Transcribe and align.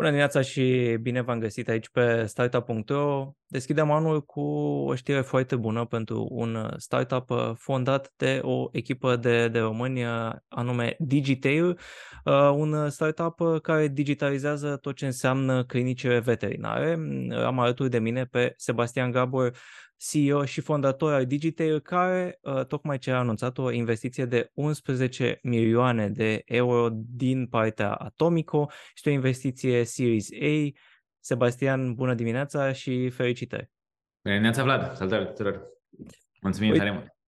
Bună 0.00 0.12
dimineața 0.12 0.40
și 0.40 0.96
bine 1.02 1.20
v-am 1.20 1.38
găsit 1.38 1.68
aici 1.68 1.88
pe 1.88 2.24
startup.ro. 2.26 3.32
Deschidem 3.46 3.90
anul 3.90 4.22
cu 4.22 4.40
o 4.86 4.94
știre 4.94 5.20
foarte 5.20 5.56
bună 5.56 5.84
pentru 5.84 6.26
un 6.30 6.74
startup 6.76 7.30
uh, 7.30 7.50
fondat 7.54 8.12
de 8.16 8.40
o 8.42 8.68
echipă 8.72 9.16
de, 9.16 9.48
de 9.48 9.58
români 9.58 10.04
uh, 10.04 10.32
anume 10.48 10.96
Digitail, 10.98 11.78
uh, 12.24 12.50
un 12.54 12.90
startup 12.90 13.60
care 13.62 13.88
digitalizează 13.88 14.76
tot 14.76 14.96
ce 14.96 15.06
înseamnă 15.06 15.64
clinicile 15.64 16.18
veterinare. 16.18 16.98
Am 17.44 17.58
alături 17.58 17.90
de 17.90 17.98
mine 17.98 18.24
pe 18.24 18.52
Sebastian 18.56 19.10
Gabor, 19.10 19.56
CEO 20.08 20.44
și 20.44 20.60
fondator 20.60 21.12
al 21.12 21.26
Digitail, 21.26 21.80
care 21.80 22.38
uh, 22.42 22.64
tocmai 22.66 22.98
ce 22.98 23.10
a 23.10 23.18
anunțat 23.18 23.58
o 23.58 23.70
investiție 23.70 24.24
de 24.24 24.50
11 24.54 25.38
milioane 25.42 26.08
de 26.08 26.42
euro 26.44 26.88
din 26.92 27.46
partea 27.46 27.92
Atomico. 27.92 28.70
Este 28.94 29.10
o 29.10 29.12
investiție 29.12 29.84
Series 29.84 30.28
A. 30.32 30.78
Sebastian, 31.18 31.94
bună 31.94 32.14
dimineața 32.14 32.72
și 32.72 33.10
felicitări! 33.10 33.70
Bună 34.22 34.34
dimineața, 34.34 34.62
Vlad! 34.62 34.96
Salutare 34.96 35.24
tuturor! 35.24 35.62
Mulțumim 36.40 36.70
Uite, 36.70 36.84
tare 36.84 36.96
mult! 36.96 37.19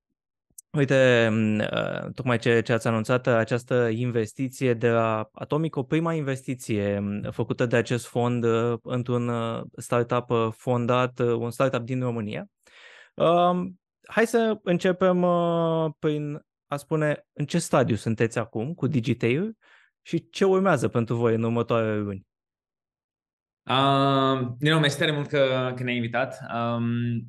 Uite, 0.79 1.29
uh, 1.73 2.13
tocmai 2.15 2.39
ce, 2.39 2.61
ce 2.61 2.73
ați 2.73 2.87
anunțat, 2.87 3.27
această 3.27 3.89
investiție 3.89 4.75
de 4.75 4.91
la 4.91 5.29
Atomico, 5.33 5.83
prima 5.83 6.13
investiție 6.13 7.03
făcută 7.31 7.67
de 7.67 7.77
acest 7.77 8.07
fond 8.07 8.45
uh, 8.45 8.79
într-un 8.83 9.29
uh, 9.29 9.63
startup 9.77 10.53
fondat, 10.57 11.19
un 11.19 11.51
startup 11.51 11.83
din 11.83 12.01
România. 12.01 12.47
Uh, 13.15 13.61
hai 14.09 14.27
să 14.27 14.59
începem 14.63 15.23
uh, 15.23 15.91
prin 15.99 16.45
a 16.67 16.77
spune 16.77 17.27
în 17.33 17.47
ce 17.47 17.59
stadiu 17.59 17.97
sunteți 17.97 18.39
acum 18.39 18.75
cu 18.75 18.87
Digitail 18.87 19.57
și 20.03 20.29
ce 20.31 20.45
urmează 20.45 20.89
pentru 20.89 21.15
voi 21.15 21.35
în 21.35 21.43
următoarele 21.43 21.97
luni. 21.99 22.27
Uh, 23.71 24.49
din 24.59 24.71
nou, 24.71 24.81
mersi 24.81 24.99
tare 24.99 25.13
mult 25.13 25.29
că, 25.29 25.73
că 25.77 25.83
ne-ai 25.83 25.97
invitat. 25.97 26.41
Um, 26.55 26.85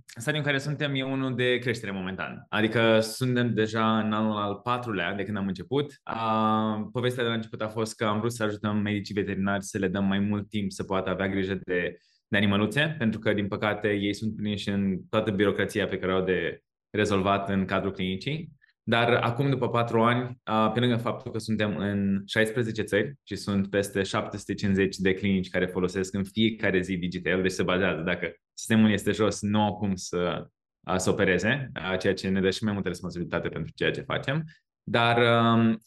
stadiul 0.05 0.43
în 0.43 0.47
care 0.49 0.57
suntem 0.57 0.95
e 0.95 1.03
unul 1.03 1.35
de 1.35 1.57
creștere 1.57 1.91
momentan. 1.91 2.45
Adică 2.49 2.99
suntem 2.99 3.53
deja 3.53 3.99
în 3.99 4.13
anul 4.13 4.37
al 4.37 4.55
patrulea 4.55 5.13
de 5.13 5.23
când 5.23 5.37
am 5.37 5.47
început. 5.47 6.01
Uh, 6.13 6.87
povestea 6.91 7.23
de 7.23 7.29
la 7.29 7.35
început 7.35 7.61
a 7.61 7.67
fost 7.67 7.95
că 7.95 8.05
am 8.05 8.19
vrut 8.19 8.33
să 8.33 8.43
ajutăm 8.43 8.77
medicii 8.77 9.13
veterinari 9.13 9.63
să 9.63 9.77
le 9.77 9.87
dăm 9.87 10.05
mai 10.05 10.19
mult 10.19 10.49
timp 10.49 10.71
să 10.71 10.83
poată 10.83 11.09
avea 11.09 11.27
grijă 11.27 11.59
de 11.63 11.97
de 12.33 12.39
animăluțe, 12.39 12.95
pentru 12.97 13.19
că, 13.19 13.33
din 13.33 13.47
păcate, 13.47 13.87
ei 13.87 14.13
sunt 14.13 14.35
prinși 14.35 14.69
în 14.69 14.99
toată 15.09 15.31
birocrația 15.31 15.87
pe 15.87 15.97
care 15.97 16.11
au 16.11 16.23
de 16.23 16.61
rezolvat 16.89 17.49
în 17.49 17.65
cadrul 17.65 17.91
clinicii. 17.91 18.51
Dar 18.83 19.13
acum, 19.13 19.49
după 19.49 19.69
patru 19.69 20.01
ani, 20.01 20.41
pe 20.73 20.79
lângă 20.79 20.95
faptul 20.95 21.31
că 21.31 21.37
suntem 21.37 21.77
în 21.77 22.21
16 22.25 22.81
țări 22.81 23.13
și 23.23 23.35
sunt 23.35 23.69
peste 23.69 24.03
750 24.03 24.97
de 24.97 25.13
clinici 25.13 25.49
care 25.49 25.65
folosesc 25.65 26.13
în 26.13 26.23
fiecare 26.23 26.81
zi 26.81 26.97
digital, 26.97 27.41
deci 27.41 27.51
se 27.51 27.63
bazează. 27.63 28.01
Dacă 28.01 28.33
sistemul 28.53 28.91
este 28.91 29.11
jos, 29.11 29.41
nu 29.41 29.61
au 29.61 29.75
cum 29.75 29.95
să, 29.95 30.47
să 30.95 31.09
opereze, 31.09 31.71
ceea 31.99 32.13
ce 32.13 32.29
ne 32.29 32.41
dă 32.41 32.49
și 32.49 32.63
mai 32.63 32.73
multă 32.73 32.87
responsabilitate 32.87 33.49
pentru 33.49 33.71
ceea 33.75 33.91
ce 33.91 34.01
facem. 34.01 34.43
Dar 34.83 35.17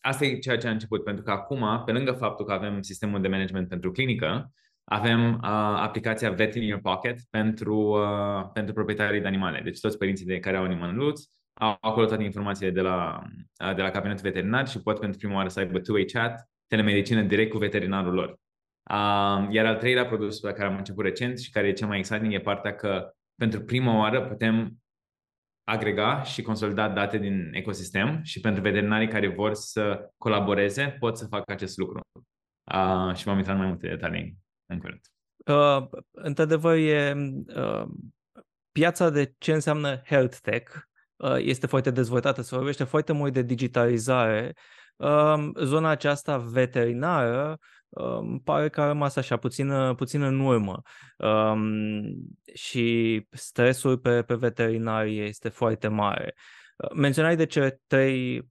asta 0.01 0.25
e 0.25 0.39
ceea 0.39 0.57
ce 0.57 0.67
a 0.67 0.71
început, 0.71 1.05
pentru 1.05 1.25
că 1.25 1.31
acum, 1.31 1.83
pe 1.85 1.93
lângă 1.93 2.13
faptul 2.13 2.45
că 2.45 2.53
avem 2.53 2.83
sistemul 2.83 3.21
de 3.21 3.29
management 3.29 3.69
pentru 3.69 3.91
clinică, 3.93 4.51
avem 4.89 5.33
uh, 5.33 5.41
aplicația 5.81 6.31
Vet 6.31 6.55
in 6.55 6.63
Your 6.63 6.81
Pocket 6.81 7.21
pentru, 7.31 7.77
uh, 7.77 8.51
pentru 8.53 8.75
proprietarii 8.75 9.21
de 9.21 9.27
animale. 9.27 9.61
Deci 9.61 9.81
toți 9.81 9.99
părinții 9.99 10.27
de 10.27 10.39
care 10.39 10.57
au 10.57 10.65
animăluți 10.65 11.31
au 11.61 11.79
acolo 11.81 12.07
toate 12.07 12.23
informațiile 12.23 12.71
de 12.71 12.81
la, 12.81 13.23
uh, 13.65 13.75
de 13.75 13.83
la 13.83 13.91
cabinetul 13.91 14.23
veterinar 14.23 14.69
și 14.69 14.83
pot 14.83 15.01
pentru 15.01 15.19
prima 15.19 15.35
oară 15.35 15.49
să 15.49 15.59
aibă 15.59 15.79
two-way 15.79 16.05
chat, 16.05 16.51
telemedicină 16.67 17.23
direct 17.23 17.51
cu 17.51 17.59
veterinarul 17.59 18.15
lor. 18.15 18.29
Uh, 18.91 19.47
iar 19.51 19.67
al 19.67 19.77
treilea 19.77 20.07
produs 20.07 20.41
pe 20.41 20.53
care 20.53 20.69
am 20.69 20.77
început 20.77 21.05
recent 21.05 21.39
și 21.39 21.51
care 21.51 21.67
e 21.67 21.73
cel 21.73 21.87
mai 21.87 21.99
exciting 21.99 22.33
e 22.33 22.41
partea 22.41 22.75
că 22.75 23.11
pentru 23.35 23.61
prima 23.61 23.99
oară 23.99 24.27
putem 24.27 24.77
agrega 25.65 26.23
și 26.23 26.43
consolida 26.43 26.89
date 26.89 27.19
din 27.19 27.51
ecosistem 27.53 28.23
și 28.23 28.41
pentru 28.41 28.63
veterinarii 28.63 29.09
care 29.09 29.29
vor 29.29 29.55
să 29.55 30.11
colaboreze 30.17 30.97
pot 30.99 31.19
să 31.19 31.27
facă 31.27 31.53
acest 31.53 31.79
lucru. 31.79 32.01
Uh, 32.75 33.15
și 33.15 33.25
vom 33.25 33.37
intra 33.37 33.53
în 33.53 33.59
mai 33.59 33.69
multe 33.69 33.89
detalii 33.89 34.37
în 34.67 34.79
curând. 34.79 35.01
Uh, 35.47 36.01
într-adevăr, 36.11 36.77
e, 36.77 37.15
uh, 37.57 37.87
piața 38.73 39.11
de 39.11 39.35
ce 39.39 39.53
înseamnă 39.53 40.03
health 40.05 40.37
tech 40.43 40.75
uh, 40.75 40.83
este 41.37 41.67
foarte 41.67 41.91
dezvoltată, 41.91 42.43
se 42.43 42.57
vorbește 42.57 42.85
foarte 42.85 43.13
mult 43.13 43.33
de 43.33 43.43
digitalizare. 43.43 44.55
Uh, 44.97 45.49
zona 45.63 45.89
aceasta 45.89 46.39
veterinară 46.39 47.59
uh, 47.89 48.41
pare 48.45 48.69
că 48.69 48.81
a 48.81 48.87
rămas 48.87 49.17
așa 49.17 49.37
puțin, 49.37 49.95
puțin 49.95 50.23
în 50.23 50.41
urmă 50.41 50.83
um, 51.17 52.03
și 52.55 53.27
stresul 53.31 53.99
pe, 53.99 54.23
pe 54.23 54.35
veterinari 54.35 55.19
este 55.19 55.49
foarte 55.49 55.89
mare. 55.89 56.35
Uh, 56.77 56.91
menționai 56.95 57.37
de 57.37 57.47
cele 57.47 57.81
trei 57.87 58.49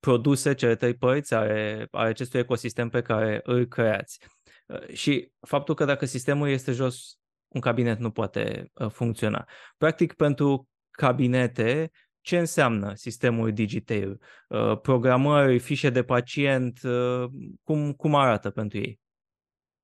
produse, 0.00 0.54
cele 0.54 0.74
trei 0.74 0.94
părți 0.94 1.34
ale, 1.34 1.88
ale 1.90 2.08
acestui 2.08 2.40
ecosistem 2.40 2.88
pe 2.88 3.02
care 3.02 3.40
îl 3.42 3.64
creați. 3.64 4.18
Uh, 4.66 4.88
și 4.92 5.32
faptul 5.40 5.74
că 5.74 5.84
dacă 5.84 6.06
sistemul 6.06 6.48
este 6.48 6.72
jos, 6.72 7.18
un 7.48 7.60
cabinet 7.60 7.98
nu 7.98 8.10
poate 8.10 8.70
uh, 8.74 8.90
funcționa. 8.90 9.48
Practic, 9.76 10.12
pentru 10.12 10.68
cabinete, 11.00 11.90
ce 12.20 12.38
înseamnă 12.38 12.92
sistemul 12.94 13.52
digital? 13.52 14.20
Uh, 14.48 14.78
programări, 14.80 15.58
fișe 15.58 15.90
de 15.90 16.02
pacient, 16.02 16.80
cum, 17.62 17.92
cum 17.92 18.14
arată 18.14 18.50
pentru 18.50 18.78
ei? 18.78 19.00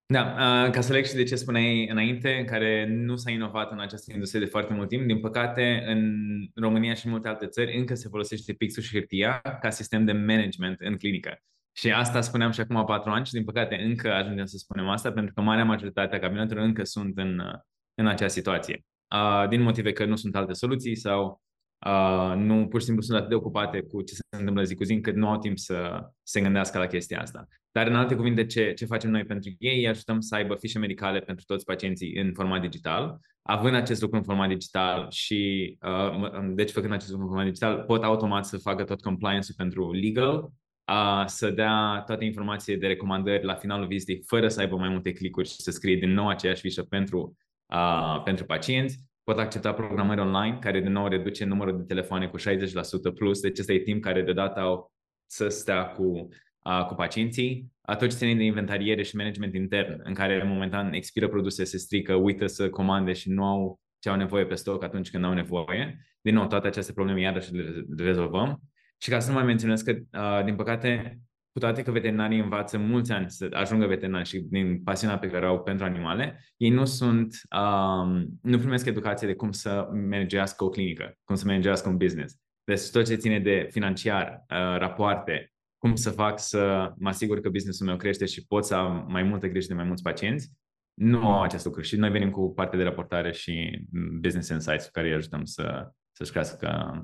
Da, 0.06 0.34
ca 0.72 0.80
să 0.80 0.92
leg 0.92 1.04
și 1.04 1.14
de 1.14 1.22
ce 1.22 1.36
spuneai 1.36 1.88
înainte, 1.88 2.36
în 2.38 2.44
care 2.44 2.86
nu 2.88 3.16
s-a 3.16 3.30
inovat 3.30 3.70
în 3.72 3.80
această 3.80 4.12
industrie 4.12 4.40
de 4.40 4.46
foarte 4.46 4.72
mult 4.72 4.88
timp, 4.88 5.06
din 5.06 5.20
păcate, 5.20 5.82
în 5.86 6.12
România 6.54 6.94
și 6.94 7.06
în 7.06 7.12
multe 7.12 7.28
alte 7.28 7.46
țări, 7.46 7.78
încă 7.78 7.94
se 7.94 8.08
folosește 8.08 8.52
pixul 8.52 8.82
și 8.82 8.92
hârtia 8.92 9.40
ca 9.60 9.70
sistem 9.70 10.04
de 10.04 10.12
management 10.12 10.80
în 10.80 10.96
clinică. 10.96 11.38
Și 11.72 11.92
asta 11.92 12.20
spuneam 12.20 12.50
și 12.50 12.60
acum 12.60 12.84
patru 12.84 13.10
ani 13.10 13.26
și 13.26 13.32
din 13.32 13.44
păcate 13.44 13.74
încă 13.74 14.12
ajungem 14.12 14.44
să 14.44 14.56
spunem 14.56 14.88
asta 14.88 15.12
pentru 15.12 15.34
că 15.34 15.40
marea 15.40 15.64
majoritate 15.64 16.16
a 16.16 16.18
cabinetelor 16.18 16.64
încă 16.64 16.84
sunt 16.84 17.18
în, 17.18 17.42
în 17.94 18.06
acea 18.06 18.28
situație. 18.28 18.84
Uh, 19.14 19.48
din 19.48 19.62
motive 19.62 19.92
că 19.92 20.04
nu 20.04 20.16
sunt 20.16 20.36
alte 20.36 20.52
soluții 20.52 20.96
sau 20.96 21.42
uh, 21.86 22.34
nu 22.36 22.66
pur 22.66 22.80
și 22.80 22.86
simplu 22.86 23.02
sunt 23.02 23.16
atât 23.16 23.28
de 23.28 23.34
ocupate 23.34 23.80
cu 23.80 24.02
ce 24.02 24.14
se 24.14 24.20
întâmplă 24.38 24.62
zi 24.62 24.74
cu 24.74 24.84
zi 24.84 24.92
încât 24.92 25.14
nu 25.14 25.28
au 25.28 25.38
timp 25.38 25.58
să 25.58 26.00
se 26.22 26.40
gândească 26.40 26.78
la 26.78 26.86
chestia 26.86 27.20
asta. 27.20 27.48
Dar 27.72 27.86
în 27.86 27.94
alte 27.94 28.14
cuvinte, 28.14 28.46
ce, 28.46 28.72
ce 28.72 28.84
facem 28.84 29.10
noi 29.10 29.24
pentru 29.24 29.50
ei? 29.58 29.88
Ajutăm 29.88 30.20
să 30.20 30.34
aibă 30.34 30.54
fișe 30.54 30.78
medicale 30.78 31.20
pentru 31.20 31.44
toți 31.44 31.64
pacienții 31.64 32.16
în 32.16 32.32
format 32.32 32.60
digital. 32.60 33.18
Având 33.42 33.74
acest 33.74 34.00
lucru 34.00 34.16
în 34.16 34.22
format 34.22 34.48
digital 34.48 35.06
și, 35.10 35.76
uh, 35.82 36.52
deci 36.54 36.70
făcând 36.70 36.92
acest 36.92 37.10
lucru 37.10 37.24
în 37.24 37.32
format 37.32 37.52
digital, 37.52 37.84
pot 37.86 38.02
automat 38.02 38.44
să 38.44 38.58
facă 38.58 38.84
tot 38.84 39.00
compliance-ul 39.00 39.54
pentru 39.56 39.92
legal 39.92 40.50
uh, 40.92 41.22
să 41.26 41.50
dea 41.50 42.02
toate 42.06 42.24
informațiile 42.24 42.78
de 42.78 42.86
recomandări 42.86 43.44
la 43.44 43.54
finalul 43.54 43.86
vizitei 43.86 44.22
fără 44.26 44.48
să 44.48 44.60
aibă 44.60 44.76
mai 44.76 44.88
multe 44.88 45.12
clicuri 45.12 45.48
și 45.48 45.54
să 45.54 45.70
scrie 45.70 45.96
din 45.96 46.12
nou 46.12 46.28
aceeași 46.28 46.60
fișă 46.60 46.82
pentru, 46.82 47.36
uh, 47.66 48.22
pentru 48.24 48.44
pacienți. 48.44 49.04
Pot 49.24 49.38
accepta 49.38 49.72
programări 49.72 50.20
online, 50.20 50.58
care 50.60 50.80
din 50.80 50.92
nou 50.92 51.08
reduce 51.08 51.44
numărul 51.44 51.76
de 51.76 51.82
telefoane 51.82 52.28
cu 52.28 52.38
60% 52.38 52.42
plus, 53.14 53.40
deci 53.40 53.58
ăsta 53.58 53.72
e 53.72 53.78
timp 53.78 54.02
care 54.02 54.22
deodată 54.22 54.60
au 54.60 54.92
să 55.26 55.48
stea 55.48 55.86
cu, 55.86 56.28
uh, 56.62 56.84
cu 56.86 56.94
pacienții. 56.94 57.72
Atunci 57.80 58.12
ține 58.12 58.34
de 58.34 58.42
inventariere 58.42 59.02
și 59.02 59.16
management 59.16 59.54
intern, 59.54 60.00
în 60.04 60.14
care 60.14 60.42
momentan 60.46 60.92
expiră 60.92 61.28
produse, 61.28 61.64
se 61.64 61.78
strică, 61.78 62.14
uită 62.14 62.46
să 62.46 62.68
comande 62.68 63.12
și 63.12 63.30
nu 63.30 63.44
au 63.44 63.80
ce 63.98 64.08
au 64.08 64.16
nevoie 64.16 64.46
pe 64.46 64.54
stoc 64.54 64.82
atunci 64.82 65.10
când 65.10 65.24
au 65.24 65.32
nevoie. 65.32 66.06
Din 66.20 66.34
nou, 66.34 66.46
toate 66.46 66.66
aceste 66.66 66.92
probleme 66.92 67.20
iarăși 67.20 67.54
le 67.54 68.04
rezolvăm. 68.04 68.60
Și 68.98 69.10
ca 69.10 69.18
să 69.18 69.28
nu 69.28 69.34
mai 69.36 69.44
menționez 69.44 69.82
că, 69.82 69.90
uh, 69.90 70.44
din 70.44 70.54
păcate, 70.56 71.20
cu 71.56 71.62
toate 71.62 71.82
că 71.82 71.90
veterinarii 71.90 72.38
învață 72.38 72.78
mulți 72.78 73.12
ani 73.12 73.30
să 73.30 73.48
ajungă 73.52 73.86
veterinari 73.86 74.28
și 74.28 74.38
din 74.38 74.82
pasiunea 74.82 75.18
pe 75.18 75.30
care 75.30 75.46
au 75.46 75.62
pentru 75.62 75.84
animale, 75.84 76.44
ei 76.56 76.70
nu 76.70 76.84
sunt, 76.84 77.40
um, 77.56 78.38
nu 78.42 78.58
primesc 78.58 78.86
educație 78.86 79.26
de 79.26 79.34
cum 79.34 79.52
să 79.52 79.88
managească 79.92 80.64
o 80.64 80.68
clinică, 80.68 81.18
cum 81.24 81.34
să 81.34 81.46
managească 81.46 81.88
un 81.88 81.96
business. 81.96 82.36
Deci 82.64 82.90
tot 82.90 83.06
ce 83.06 83.14
ține 83.14 83.40
de 83.40 83.68
financiar, 83.70 84.44
uh, 84.48 84.78
rapoarte, 84.78 85.52
cum 85.78 85.94
să 85.94 86.10
fac 86.10 86.38
să 86.38 86.92
mă 86.96 87.08
asigur 87.08 87.40
că 87.40 87.48
businessul 87.48 87.86
meu 87.86 87.96
crește 87.96 88.24
și 88.24 88.46
pot 88.46 88.64
să 88.64 88.74
am 88.74 89.06
mai 89.08 89.22
multă 89.22 89.46
grijă 89.46 89.66
de 89.68 89.74
mai 89.74 89.84
mulți 89.84 90.02
pacienți, 90.02 90.52
nu 90.94 91.30
au 91.30 91.42
acest 91.42 91.64
lucru. 91.64 91.80
Și 91.80 91.96
noi 91.96 92.10
venim 92.10 92.30
cu 92.30 92.52
parte 92.54 92.76
de 92.76 92.82
raportare 92.82 93.32
și 93.32 93.84
business 94.20 94.48
insights 94.48 94.84
cu 94.84 94.90
care 94.92 95.08
îi 95.08 95.14
ajutăm 95.14 95.44
să, 95.44 95.90
să-și 96.12 96.30
crească 96.30 97.02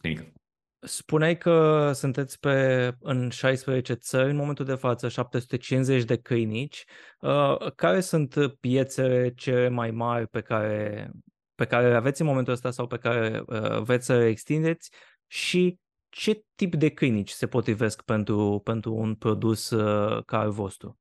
clinică. 0.00 0.32
Mm, 0.80 0.88
Spuneai 0.88 1.38
că 1.38 1.90
sunteți 1.94 2.38
pe, 2.38 2.96
în 3.00 3.30
16 3.30 3.92
țări, 3.94 4.30
în 4.30 4.36
momentul 4.36 4.64
de 4.64 4.74
față 4.74 5.08
750 5.08 6.04
de 6.04 6.16
clinici. 6.16 6.84
Uh, 7.20 7.72
care 7.74 8.00
sunt 8.00 8.34
piețele 8.60 9.32
cele 9.34 9.68
mai 9.68 9.90
mari 9.90 10.28
pe 10.28 10.40
care, 10.40 11.10
pe 11.54 11.64
care 11.64 11.88
le 11.88 11.96
aveți 11.96 12.20
în 12.20 12.26
momentul 12.26 12.52
ăsta 12.52 12.70
sau 12.70 12.86
pe 12.86 12.96
care 12.96 13.42
uh, 13.46 13.82
veți 13.82 14.06
să 14.06 14.16
le 14.16 14.26
extindeți 14.26 14.90
și 15.26 15.78
ce 16.08 16.44
tip 16.54 16.74
de 16.74 16.90
clinici 16.90 17.30
se 17.30 17.46
potrivesc 17.46 18.02
pentru, 18.02 18.60
pentru 18.64 18.94
un 18.94 19.14
produs 19.14 19.70
uh, 19.70 20.24
ca 20.24 20.38
al 20.38 20.50
vostru? 20.50 20.98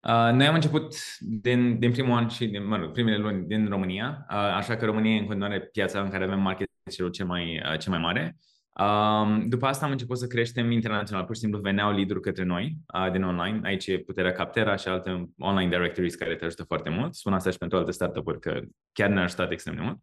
Uh, 0.00 0.32
noi 0.32 0.46
am 0.46 0.54
început 0.54 0.94
din, 1.18 1.78
din 1.78 1.92
primul 1.92 2.16
an 2.16 2.28
și 2.28 2.46
din, 2.46 2.66
mă 2.66 2.76
rog, 2.76 2.92
primele 2.92 3.16
luni 3.16 3.46
din 3.46 3.68
România, 3.68 4.26
uh, 4.30 4.36
așa 4.36 4.76
că 4.76 4.84
România 4.84 5.14
e 5.14 5.18
în 5.18 5.26
continuare 5.26 5.60
piața 5.60 6.00
în 6.00 6.10
care 6.10 6.24
avem 6.24 6.40
market 6.40 6.68
share 6.90 7.10
cel 7.10 7.26
mai, 7.26 7.62
uh, 7.72 7.78
cel 7.78 7.92
mai 7.92 8.00
mare. 8.00 8.36
Um, 8.72 9.48
după 9.48 9.66
asta 9.66 9.84
am 9.84 9.90
început 9.90 10.18
să 10.18 10.26
creștem 10.26 10.70
internațional. 10.70 11.24
Pur 11.24 11.34
și 11.34 11.40
simplu 11.40 11.60
veneau 11.60 11.92
lead 11.92 12.20
către 12.20 12.44
noi 12.44 12.76
uh, 12.94 13.10
din 13.12 13.22
online. 13.22 13.60
Aici 13.64 13.86
e 13.86 13.98
puterea 13.98 14.32
Captera 14.32 14.76
și 14.76 14.88
alte 14.88 15.30
online 15.38 15.70
directories 15.70 16.14
care 16.14 16.36
te 16.36 16.44
ajută 16.44 16.62
foarte 16.62 16.90
mult. 16.90 17.14
Spun 17.14 17.32
asta 17.32 17.50
și 17.50 17.58
pentru 17.58 17.78
alte 17.78 17.90
startup-uri 17.90 18.40
că 18.40 18.60
chiar 18.92 19.08
ne-a 19.08 19.22
ajutat 19.22 19.50
extrem 19.50 19.74
de 19.74 19.80
mult. 19.80 19.98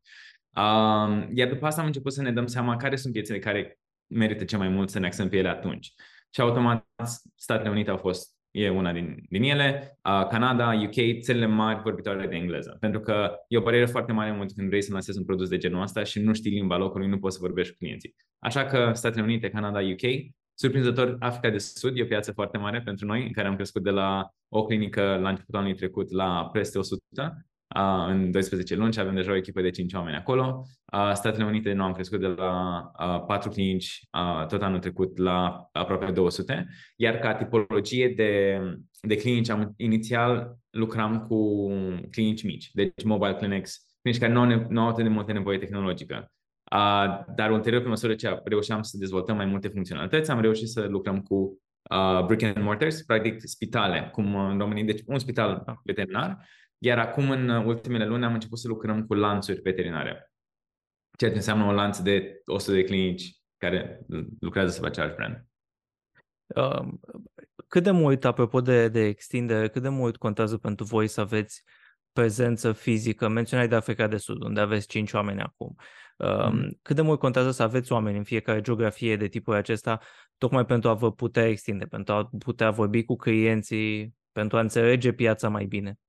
Um, 0.55 1.29
iar 1.33 1.47
după 1.47 1.65
asta 1.65 1.81
am 1.81 1.87
început 1.87 2.13
să 2.13 2.21
ne 2.21 2.31
dăm 2.31 2.47
seama 2.47 2.75
care 2.75 2.95
sunt 2.95 3.13
piețele 3.13 3.39
care 3.39 3.79
merită 4.07 4.43
cel 4.43 4.59
mai 4.59 4.69
mult 4.69 4.89
să 4.89 4.99
ne 4.99 5.05
axăm 5.05 5.29
pe 5.29 5.37
ele 5.37 5.49
atunci. 5.49 5.93
Și 6.33 6.41
automat 6.41 6.87
Statele 7.35 7.69
Unite 7.69 7.89
au 7.89 7.97
fost 7.97 8.36
e 8.51 8.69
una 8.69 8.93
din, 8.93 9.25
din 9.29 9.43
ele, 9.43 9.97
uh, 10.03 10.27
Canada, 10.27 10.73
UK, 10.85 11.19
țările 11.21 11.45
mari 11.45 11.81
vorbitoare 11.81 12.27
de 12.27 12.35
engleză. 12.35 12.77
Pentru 12.79 12.99
că 12.99 13.35
e 13.47 13.57
o 13.57 13.61
barieră 13.61 13.85
foarte 13.85 14.11
mare 14.11 14.27
în 14.27 14.33
momentul 14.33 14.55
când 14.57 14.69
vrei 14.69 14.81
să 14.81 14.91
lansezi 14.91 15.17
un 15.17 15.25
produs 15.25 15.49
de 15.49 15.57
genul 15.57 15.81
ăsta 15.81 16.03
și 16.03 16.19
nu 16.19 16.33
știi 16.33 16.51
limba 16.51 16.77
locului, 16.77 17.07
nu 17.07 17.19
poți 17.19 17.35
să 17.35 17.41
vorbești 17.41 17.71
cu 17.71 17.77
clienții. 17.77 18.15
Așa 18.39 18.65
că 18.65 18.91
Statele 18.93 19.23
Unite, 19.23 19.49
Canada, 19.49 19.79
UK, 19.79 20.33
surprinzător, 20.53 21.15
Africa 21.19 21.49
de 21.49 21.57
Sud 21.57 21.97
e 21.97 22.01
o 22.01 22.05
piață 22.05 22.31
foarte 22.31 22.57
mare 22.57 22.81
pentru 22.81 23.05
noi, 23.05 23.23
în 23.23 23.31
care 23.31 23.47
am 23.47 23.55
crescut 23.55 23.83
de 23.83 23.89
la 23.89 24.29
o 24.47 24.65
clinică 24.65 25.01
la 25.01 25.29
începutul 25.29 25.59
anului 25.59 25.77
trecut 25.77 26.11
la 26.11 26.49
peste 26.53 26.77
100 26.77 27.01
în 28.07 28.31
12 28.31 28.75
luni 28.75 28.93
și 28.93 28.99
avem 28.99 29.15
deja 29.15 29.31
o 29.31 29.35
echipă 29.35 29.61
de 29.61 29.69
5 29.69 29.93
oameni 29.93 30.15
acolo. 30.15 30.63
Statele 31.13 31.45
Unite 31.45 31.73
nu 31.73 31.83
am 31.83 31.93
crescut 31.93 32.19
de 32.19 32.27
la 32.27 32.91
4 33.27 33.49
clinici 33.49 34.07
tot 34.47 34.61
anul 34.61 34.79
trecut 34.79 35.17
la 35.17 35.69
aproape 35.71 36.11
200, 36.11 36.67
iar 36.95 37.15
ca 37.17 37.33
tipologie 37.33 38.09
de, 38.09 38.59
de 39.01 39.15
clinici 39.15 39.49
am 39.49 39.73
inițial 39.77 40.57
lucram 40.69 41.19
cu 41.27 41.67
clinici 42.11 42.43
mici, 42.43 42.71
deci 42.73 43.03
mobile 43.03 43.35
clinics, 43.35 43.85
clinici 44.01 44.21
care 44.21 44.33
nu 44.33 44.39
au, 44.39 44.65
nu 44.69 44.81
au 44.81 44.87
atât 44.87 45.03
de 45.03 45.09
multe 45.09 45.31
nevoie 45.31 45.57
tehnologică. 45.57 46.31
Uh, 46.75 47.25
dar 47.35 47.51
ulterior, 47.51 47.81
pe 47.81 47.87
măsură 47.87 48.15
ce 48.15 48.41
reușeam 48.43 48.81
să 48.81 48.97
dezvoltăm 48.97 49.35
mai 49.35 49.45
multe 49.45 49.67
funcționalități, 49.67 50.31
am 50.31 50.41
reușit 50.41 50.67
să 50.67 50.87
lucrăm 50.89 51.21
cu 51.21 51.61
uh, 51.89 52.25
brick 52.25 52.43
and 52.43 52.65
mortars, 52.65 53.01
practic 53.01 53.39
spitale, 53.43 54.09
cum 54.11 54.35
în 54.35 54.57
România, 54.57 54.83
deci 54.83 55.03
un 55.05 55.19
spital 55.19 55.63
da. 55.65 55.75
veterinar, 55.83 56.47
iar 56.77 56.99
acum, 56.99 57.29
în 57.29 57.49
ultimele 57.49 58.05
luni, 58.05 58.25
am 58.25 58.33
început 58.33 58.59
să 58.59 58.67
lucrăm 58.67 59.05
cu 59.05 59.13
lanțuri 59.13 59.61
veterinare, 59.61 60.31
ceea 61.17 61.29
ce 61.29 61.37
înseamnă 61.37 61.63
un 61.63 61.73
lanț 61.73 61.97
de 61.97 62.41
100 62.45 62.75
de 62.75 62.83
clinici 62.83 63.37
care 63.57 64.05
lucrează 64.39 64.71
sub 64.71 64.83
același 64.83 65.15
brand. 65.15 65.45
Um, 66.47 66.99
cât 67.67 67.83
de 67.83 67.91
mult, 67.91 68.25
apropo 68.25 68.61
de, 68.61 68.87
de 68.87 69.05
extindere, 69.05 69.69
cât 69.69 69.81
de 69.81 69.89
mult 69.89 70.17
contează 70.17 70.57
pentru 70.57 70.85
voi 70.85 71.07
să 71.07 71.21
aveți 71.21 71.63
prezență 72.11 72.71
fizică? 72.71 73.27
Menționai 73.27 73.67
de 73.67 73.75
Africa 73.75 74.07
de 74.07 74.17
Sud, 74.17 74.43
unde 74.43 74.59
aveți 74.59 74.87
5 74.87 75.13
oameni 75.13 75.41
acum. 75.41 75.75
Um, 76.17 76.55
mm. 76.55 76.79
Cât 76.81 76.95
de 76.95 77.01
mult 77.01 77.19
contează 77.19 77.51
să 77.51 77.63
aveți 77.63 77.91
oameni 77.91 78.17
în 78.17 78.23
fiecare 78.23 78.61
geografie 78.61 79.15
de 79.17 79.27
tipul 79.27 79.53
acesta, 79.53 79.99
tocmai 80.37 80.65
pentru 80.65 80.89
a 80.89 80.93
vă 80.93 81.11
putea 81.11 81.47
extinde, 81.47 81.85
pentru 81.85 82.13
a 82.13 82.29
putea 82.39 82.71
vorbi 82.71 83.03
cu 83.03 83.15
clienții, 83.15 84.15
pentru 84.31 84.57
a 84.57 84.59
înțelege 84.59 85.11
piața 85.11 85.49
mai 85.49 85.65
bine? 85.65 85.99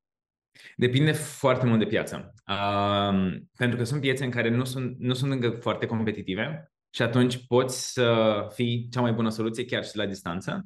Depinde 0.77 1.13
foarte 1.13 1.67
mult 1.67 1.79
de 1.79 1.87
piață. 1.87 2.35
Uh, 2.49 3.37
pentru 3.57 3.79
că 3.79 3.85
sunt 3.85 4.01
piețe 4.01 4.25
în 4.25 4.31
care 4.31 4.51
nu 4.51 4.65
sunt, 4.65 4.99
nu 4.99 5.15
sunt 5.15 5.33
încă 5.33 5.51
foarte 5.51 5.87
competitive 5.87 6.73
și 6.91 7.03
atunci 7.03 7.47
poți 7.47 7.93
să 7.93 8.37
fii 8.55 8.89
cea 8.91 9.01
mai 9.01 9.13
bună 9.13 9.29
soluție 9.29 9.65
chiar 9.65 9.85
și 9.85 9.97
la 9.97 10.07
distanță. 10.07 10.65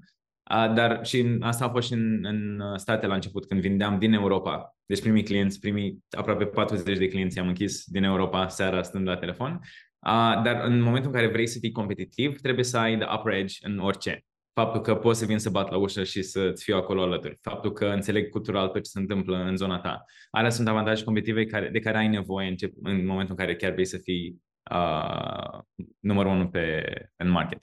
Uh, 0.51 0.73
dar 0.75 1.07
și 1.07 1.37
asta 1.41 1.65
a 1.65 1.71
fost 1.71 1.87
și 1.87 1.93
în, 1.93 2.25
în 2.25 2.63
state 2.77 3.07
la 3.07 3.15
început, 3.15 3.47
când 3.47 3.61
vindeam 3.61 3.99
din 3.99 4.13
Europa. 4.13 4.77
Deci 4.87 5.01
primii 5.01 5.23
clienți, 5.23 5.61
primii 5.61 6.05
aproape 6.11 6.45
40 6.45 6.99
de 6.99 7.09
clienți 7.09 7.39
am 7.39 7.49
închis 7.49 7.85
din 7.87 8.03
Europa 8.03 8.49
seara 8.49 8.83
stând 8.83 9.07
la 9.09 9.17
telefon. 9.17 9.53
Uh, 9.53 10.43
dar 10.45 10.65
în 10.65 10.81
momentul 10.81 11.11
în 11.11 11.17
care 11.17 11.33
vrei 11.33 11.47
să 11.47 11.59
fii 11.59 11.73
competitiv, 11.73 12.41
trebuie 12.41 12.65
să 12.65 12.79
ai 12.79 12.99
the 12.99 13.07
upper 13.15 13.33
edge 13.33 13.55
în 13.61 13.79
orice 13.79 14.25
faptul 14.53 14.81
că 14.81 14.97
poți 14.97 15.19
să 15.19 15.25
vin 15.27 15.39
să 15.39 15.51
bat 15.51 15.71
la 15.71 15.77
ușă 15.77 16.05
și 16.05 16.23
să-ți 16.23 16.65
fiu 16.65 16.77
acolo 16.77 17.03
alături, 17.03 17.39
faptul 17.41 17.73
că 17.73 17.87
înțeleg 17.87 18.29
cultural 18.29 18.69
tot 18.69 18.83
ce 18.83 18.91
se 18.91 18.99
întâmplă 18.99 19.37
în 19.37 19.57
zona 19.57 19.81
ta. 19.81 20.05
Alea 20.31 20.51
sunt 20.51 20.69
avantaje 20.69 21.05
competitive 21.05 21.45
care, 21.45 21.69
de 21.69 21.79
care 21.81 21.99
ai 21.99 22.09
nevoie 22.09 22.49
în, 22.49 22.57
ce, 22.57 22.73
în 22.83 23.07
momentul 23.07 23.35
în 23.39 23.45
care 23.45 23.57
chiar 23.57 23.73
vrei 23.73 23.85
să 23.85 23.99
fii 23.99 24.43
uh, 24.71 25.59
numărul 26.01 26.33
unu 26.33 26.49
pe, 26.49 26.85
în 27.17 27.29
market. 27.29 27.63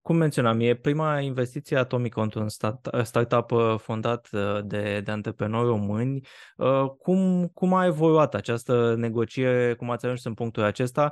Uh, 0.00 0.10
cum 0.10 0.16
menționam, 0.16 0.60
e 0.60 0.74
prima 0.74 1.20
investiție 1.20 1.76
atomică 1.76 2.20
într-un 2.20 2.48
startup 3.02 3.50
uh, 3.50 3.74
fondat 3.76 4.28
uh, 4.32 4.58
de, 4.64 5.00
de 5.04 5.10
antreprenori 5.10 5.66
români. 5.66 6.20
Uh, 6.56 6.84
cum, 6.98 7.50
cum 7.54 7.74
a 7.74 7.86
evoluat 7.86 8.34
această 8.34 8.94
negociere? 8.98 9.74
Cum 9.74 9.90
ați 9.90 10.04
ajuns 10.04 10.24
în 10.24 10.34
punctul 10.34 10.62
acesta? 10.62 11.10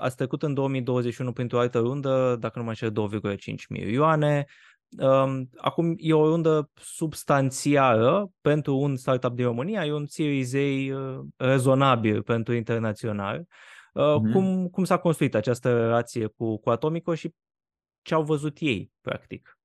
Ați 0.00 0.16
trecut 0.16 0.42
în 0.42 0.54
2021 0.54 1.32
printr-o 1.32 1.58
altă 1.58 1.78
rundă, 1.78 2.36
dacă 2.40 2.58
nu 2.58 2.64
mă 2.64 2.72
știu, 2.72 2.90
2,5 2.90 3.36
milioane. 3.68 4.44
Um, 4.98 5.48
acum 5.56 5.94
e 5.96 6.12
o 6.12 6.28
rundă 6.28 6.70
substanțială 6.74 8.30
pentru 8.40 8.76
un 8.76 8.96
startup 8.96 9.34
din 9.34 9.44
România, 9.44 9.84
e 9.84 9.92
un 9.92 10.06
Series 10.06 10.54
A 10.54 11.20
rezonabil 11.36 12.22
pentru 12.22 12.54
internațional. 12.54 13.40
Mm-hmm. 13.42 14.32
Cum, 14.32 14.68
cum 14.68 14.84
s-a 14.84 14.96
construit 14.96 15.34
această 15.34 15.80
relație 15.80 16.26
cu, 16.26 16.58
cu 16.58 16.70
Atomico 16.70 17.14
și 17.14 17.34
ce 18.08 18.14
au 18.14 18.22
văzut 18.22 18.56
ei, 18.60 18.92
practic. 19.00 19.58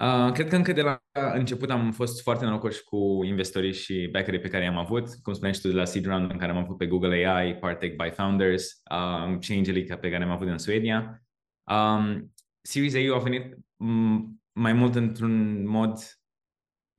Uh, 0.00 0.32
cred 0.32 0.48
că 0.48 0.56
încă 0.56 0.72
de 0.72 0.82
la 0.82 1.02
început 1.34 1.70
am 1.70 1.92
fost 1.92 2.22
foarte 2.22 2.44
norocoși 2.44 2.84
cu 2.84 3.20
investitorii 3.24 3.72
și 3.72 4.08
backerii 4.12 4.40
pe 4.40 4.48
care 4.48 4.64
i-am 4.64 4.76
avut. 4.76 5.08
Cum 5.22 5.32
spuneai 5.32 5.58
tu, 5.62 5.68
de 5.68 5.74
la 5.74 5.84
seed 5.84 6.06
round 6.06 6.30
în 6.30 6.38
care 6.38 6.52
am 6.52 6.58
avut 6.58 6.76
pe 6.76 6.86
Google 6.86 7.26
AI, 7.26 7.56
Partech 7.56 7.96
by 7.96 8.10
Founders, 8.10 8.82
um, 8.90 9.40
și 9.40 9.52
Angelica 9.52 9.96
pe 9.96 10.10
care 10.10 10.24
am 10.24 10.30
avut 10.30 10.48
în 10.48 10.58
Suedia. 10.58 11.22
Um, 11.70 12.34
Series 12.60 12.94
A 12.94 13.14
a 13.14 13.18
venit 13.18 13.56
mai 14.52 14.72
mult 14.72 14.94
într-un 14.94 15.66
mod 15.66 15.92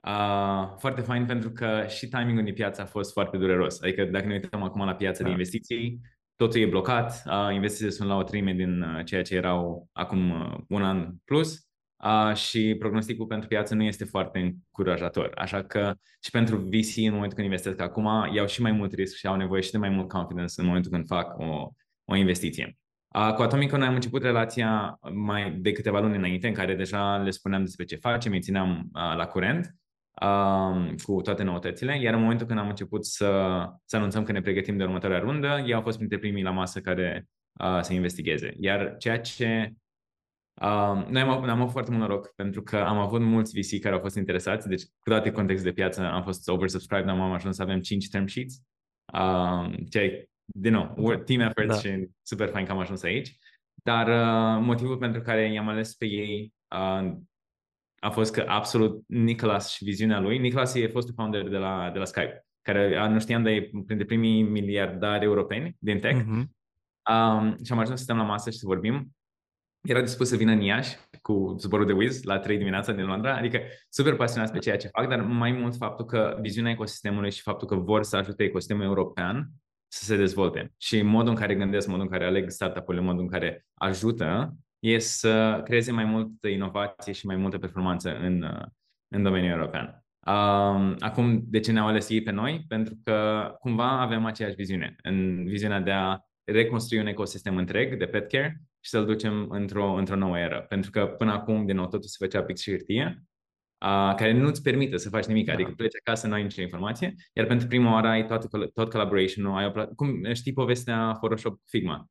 uh, 0.04 0.76
foarte 0.78 1.02
fain 1.02 1.26
pentru 1.26 1.52
că 1.52 1.86
și 1.88 2.08
timingul 2.08 2.44
din 2.44 2.54
piață 2.54 2.82
a 2.82 2.86
fost 2.86 3.12
foarte 3.12 3.38
dureros. 3.38 3.82
Adică 3.82 4.04
dacă 4.04 4.26
ne 4.26 4.34
uităm 4.34 4.64
acum 4.64 4.86
la 4.86 4.96
piața 4.96 5.20
da. 5.20 5.26
de 5.26 5.32
investiții, 5.32 6.02
totul 6.36 6.62
e 6.62 6.66
blocat, 6.66 7.24
uh, 7.26 7.54
investițiile 7.54 7.92
sunt 7.92 8.10
la 8.10 8.16
o 8.16 8.24
trime 8.24 8.54
din 8.54 8.82
uh, 8.82 9.06
ceea 9.06 9.22
ce 9.22 9.36
erau 9.36 9.90
acum 9.92 10.30
uh, 10.30 10.58
un 10.68 10.84
an 10.84 11.14
plus 11.26 11.68
uh, 12.04 12.36
și 12.36 12.76
prognosticul 12.80 13.26
pentru 13.26 13.48
piață 13.48 13.76
nu 13.76 13.84
este 13.84 14.06
foarte 14.06 14.40
încurajator. 14.40 15.32
Așa 15.36 15.64
că 15.64 15.94
și 16.20 16.32
pentru 16.32 16.58
VC 16.58 16.98
în 16.98 17.14
momentul 17.14 17.34
când 17.34 17.48
investesc 17.48 17.80
acum 17.80 18.08
iau 18.34 18.46
și 18.48 18.62
mai 18.62 18.72
mult 18.72 18.94
risc 18.94 19.16
și 19.16 19.28
au 19.28 19.36
nevoie 19.36 19.62
și 19.62 19.72
de 19.72 19.78
mai 19.78 19.90
mult 19.90 20.08
confidence 20.08 20.54
în 20.58 20.66
momentul 20.66 20.92
când 20.92 21.06
fac 21.06 21.38
o, 21.38 21.70
o 22.06 22.16
investiție. 22.16 22.78
Uh, 23.16 23.34
cu 23.34 23.42
Atomico 23.42 23.78
noi 23.78 23.88
am 23.88 23.94
început 23.94 24.22
relația 24.22 25.00
mai 25.14 25.52
de 25.52 25.72
câteva 25.72 26.00
luni 26.00 26.16
înainte, 26.16 26.48
în 26.48 26.54
care 26.54 26.76
deja 26.76 27.18
le 27.18 27.30
spuneam 27.30 27.64
despre 27.64 27.86
ce 27.86 27.96
facem, 27.96 28.32
îi 28.32 28.42
țineam 28.42 28.90
uh, 28.94 29.16
la 29.18 29.26
curent 29.26 29.76
um, 30.22 30.96
cu 31.04 31.22
toate 31.22 31.44
noutățile, 31.44 32.00
iar 32.02 32.14
în 32.14 32.22
momentul 32.22 32.48
când 32.48 32.60
am 32.60 32.68
început 32.68 33.06
să, 33.06 33.62
să 33.86 33.96
anunțăm 33.96 34.24
că 34.24 34.32
ne 34.32 34.42
pregătim 34.42 34.78
de 34.78 34.84
următoarea 34.84 35.20
rundă, 35.20 35.64
ei 35.66 35.74
au 35.74 35.82
fost 35.82 35.98
printre 35.98 36.18
primii 36.18 36.44
la 36.44 36.52
masă 36.52 36.80
care 36.80 37.28
uh, 37.60 37.82
să 37.82 37.94
investigheze. 37.94 38.54
Iar 38.60 38.96
ceea 38.98 39.20
ce 39.20 39.74
Uh, 40.62 41.06
noi 41.10 41.22
am, 41.22 41.30
am 41.30 41.62
avut 41.62 41.72
foarte 41.72 41.92
mult 41.92 42.02
noroc 42.02 42.34
pentru 42.36 42.64
că 42.64 42.78
am 42.78 42.98
avut 42.98 43.22
mulți 43.22 43.60
VC 43.60 43.82
care 43.82 43.96
au 43.96 44.02
fost 44.02 44.16
interesați, 44.16 44.68
deci 44.68 44.84
cu 44.84 45.10
toate 45.10 45.32
context 45.32 45.64
de 45.64 45.72
piață 45.72 46.02
am 46.02 46.24
fost 46.24 46.50
oversubscribed, 46.50 47.08
am 47.08 47.32
ajuns 47.32 47.56
să 47.56 47.62
avem 47.62 47.80
5 47.82 48.08
term 48.10 48.26
sheets, 48.26 48.62
uh, 49.14 49.74
ce 49.90 50.30
din 50.46 50.72
nou, 50.74 51.16
team 51.16 51.40
efforts 51.40 51.82
da. 51.82 51.90
și 51.90 52.08
super 52.22 52.50
fain 52.50 52.66
că 52.66 52.72
am 52.72 52.80
ajuns 52.80 53.04
aici. 53.04 53.38
Dar 53.84 54.08
uh, 54.08 54.66
motivul 54.66 54.98
pentru 54.98 55.22
care 55.22 55.52
i-am 55.52 55.68
ales 55.68 55.96
pe 55.96 56.06
ei 56.06 56.54
uh, 56.76 57.14
a 58.06 58.10
fost 58.10 58.34
că 58.34 58.46
absolut 58.48 59.04
Nicholas 59.08 59.72
și 59.72 59.84
viziunea 59.84 60.20
lui, 60.20 60.38
Nicholas 60.38 60.76
e 60.76 60.88
fostul 60.88 61.14
founder 61.18 61.48
de 61.48 61.58
la, 61.58 61.90
de 61.94 62.00
la 62.00 62.06
Skype, 62.06 62.46
care 62.62 63.10
nu 63.10 63.20
știam, 63.20 63.44
dar 63.44 63.52
e 63.52 63.70
printre 63.86 64.06
primii 64.06 64.42
miliardari 64.42 65.24
europeni 65.24 65.76
din 65.80 66.00
tech. 66.00 66.20
Uh-huh. 66.20 66.44
Um, 67.14 67.58
și 67.64 67.72
am 67.72 67.80
ajuns 67.80 67.98
să 67.98 68.04
stăm 68.04 68.18
la 68.18 68.24
masă 68.24 68.50
și 68.50 68.58
să 68.58 68.66
vorbim. 68.66 69.16
Era 69.82 70.02
dispus 70.02 70.28
să 70.28 70.36
vină 70.36 70.52
în 70.52 70.62
Iași 70.62 70.98
cu 71.22 71.56
zborul 71.60 71.86
de 71.86 71.94
Wiz 71.94 72.24
la 72.24 72.40
3 72.40 72.58
dimineața 72.58 72.92
din 72.92 73.06
Londra, 73.06 73.36
adică 73.36 73.60
super 73.90 74.16
pasionați 74.16 74.52
pe 74.52 74.60
ceea 74.60 74.78
ce 74.78 74.88
fac, 74.88 75.08
dar 75.08 75.22
mai 75.22 75.52
mult 75.52 75.76
faptul 75.76 76.06
că 76.06 76.38
viziunea 76.42 76.72
ecosistemului 76.72 77.32
și 77.32 77.42
faptul 77.42 77.68
că 77.68 77.76
vor 77.76 78.04
să 78.04 78.16
ajute 78.16 78.44
ecosistemul 78.44 78.84
european 78.84 79.50
să 79.88 80.04
se 80.04 80.16
dezvolte. 80.16 80.74
Și 80.78 81.02
modul 81.02 81.30
în 81.30 81.36
care 81.36 81.56
gândesc, 81.56 81.88
modul 81.88 82.04
în 82.04 82.10
care 82.10 82.26
aleg 82.26 82.50
startup-urile, 82.50 83.04
modul 83.04 83.22
în 83.22 83.30
care 83.30 83.66
ajută, 83.74 84.56
e 84.86 85.00
să 85.00 85.62
creeze 85.64 85.92
mai 85.92 86.06
multă 86.06 86.48
inovație 86.48 87.14
și 87.14 87.26
mai 87.26 87.36
multă 87.36 87.58
performanță 87.58 88.18
în, 88.18 88.46
în 89.08 89.24
domeniul 89.24 89.52
european. 89.52 90.06
Um, 90.28 90.96
acum, 91.00 91.44
de 91.46 91.60
ce 91.60 91.72
ne-au 91.72 91.88
ales 91.88 92.10
ei 92.10 92.22
pe 92.24 92.32
noi? 92.32 92.66
Pentru 92.68 93.00
că 93.04 93.50
cumva 93.60 94.02
avem 94.02 94.26
aceeași 94.26 94.56
viziune, 94.56 94.96
în 95.02 95.46
viziunea 95.46 95.80
de 95.80 95.92
a 95.92 96.20
reconstrui 96.44 97.00
un 97.00 97.08
ecosistem 97.08 97.58
întreg 97.58 97.98
de 97.98 98.06
pet 98.06 98.32
care 98.32 98.62
și 98.80 98.90
să-l 98.90 99.06
ducem 99.06 99.50
într-o, 99.50 99.94
într-o 99.94 100.16
nouă 100.16 100.38
eră. 100.38 100.66
Pentru 100.70 100.92
că 100.92 101.06
până 101.06 101.32
acum, 101.32 101.66
din 101.66 101.76
nou, 101.76 101.86
totul 101.86 102.08
se 102.08 102.16
făcea 102.20 102.44
pix 102.44 102.62
și 102.62 102.70
hârtie 102.70 103.24
care 104.16 104.32
nu-ți 104.32 104.62
permite 104.62 104.98
să 104.98 105.10
faci 105.10 105.26
nimic, 105.26 105.46
da. 105.46 105.54
adică 105.54 105.74
pleci 105.76 105.96
acasă, 106.06 106.28
nu 106.28 106.34
ai 106.34 106.44
nicio 106.44 106.62
informație, 106.62 107.16
iar 107.34 107.46
pentru 107.46 107.68
prima 107.68 107.94
oară 107.94 108.08
ai 108.08 108.26
tot, 108.26 108.74
tot 108.74 108.90
collaboration-ul, 108.90 109.58
ai 109.58 109.66
o, 109.66 109.88
cum 109.96 110.34
știi 110.34 110.54
povestea 110.54 111.12
Photoshop 111.12 111.60
Figma, 111.66 112.06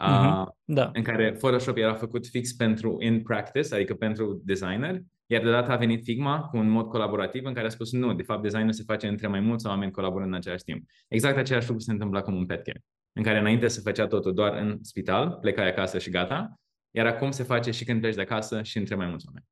uh-huh. 0.00 0.54
da. 0.64 0.90
în 0.92 1.02
care 1.02 1.32
Photoshop 1.32 1.76
era 1.76 1.94
făcut 1.94 2.26
fix 2.26 2.52
pentru 2.52 2.96
in 3.00 3.22
practice, 3.22 3.74
adică 3.74 3.94
pentru 3.94 4.42
designer, 4.44 5.00
iar 5.26 5.42
deodată 5.42 5.70
a 5.70 5.76
venit 5.76 6.04
Figma 6.04 6.40
cu 6.40 6.56
un 6.56 6.68
mod 6.68 6.88
colaborativ 6.88 7.44
în 7.44 7.54
care 7.54 7.66
a 7.66 7.70
spus 7.70 7.92
nu, 7.92 8.14
de 8.14 8.22
fapt 8.22 8.42
designul 8.42 8.72
se 8.72 8.82
face 8.86 9.06
între 9.06 9.26
mai 9.26 9.40
mulți 9.40 9.66
oameni 9.66 9.90
colaborând 9.90 10.30
în 10.30 10.36
același 10.36 10.64
timp. 10.64 10.84
Exact 11.08 11.36
același 11.36 11.68
lucru 11.68 11.82
se 11.82 11.92
întâmplă 11.92 12.18
acum 12.18 12.36
în 12.36 12.46
petcare, 12.46 12.80
în 13.12 13.22
care 13.22 13.38
înainte 13.38 13.68
se 13.68 13.80
făcea 13.80 14.06
totul 14.06 14.34
doar 14.34 14.56
în 14.56 14.78
spital, 14.82 15.38
plecai 15.40 15.68
acasă 15.68 15.98
și 15.98 16.10
gata, 16.10 16.54
iar 16.90 17.06
acum 17.06 17.30
se 17.30 17.42
face 17.42 17.70
și 17.70 17.84
când 17.84 18.00
pleci 18.00 18.14
de 18.14 18.20
acasă 18.20 18.62
și 18.62 18.78
între 18.78 18.94
mai 18.94 19.06
mulți 19.06 19.26
oameni. 19.26 19.46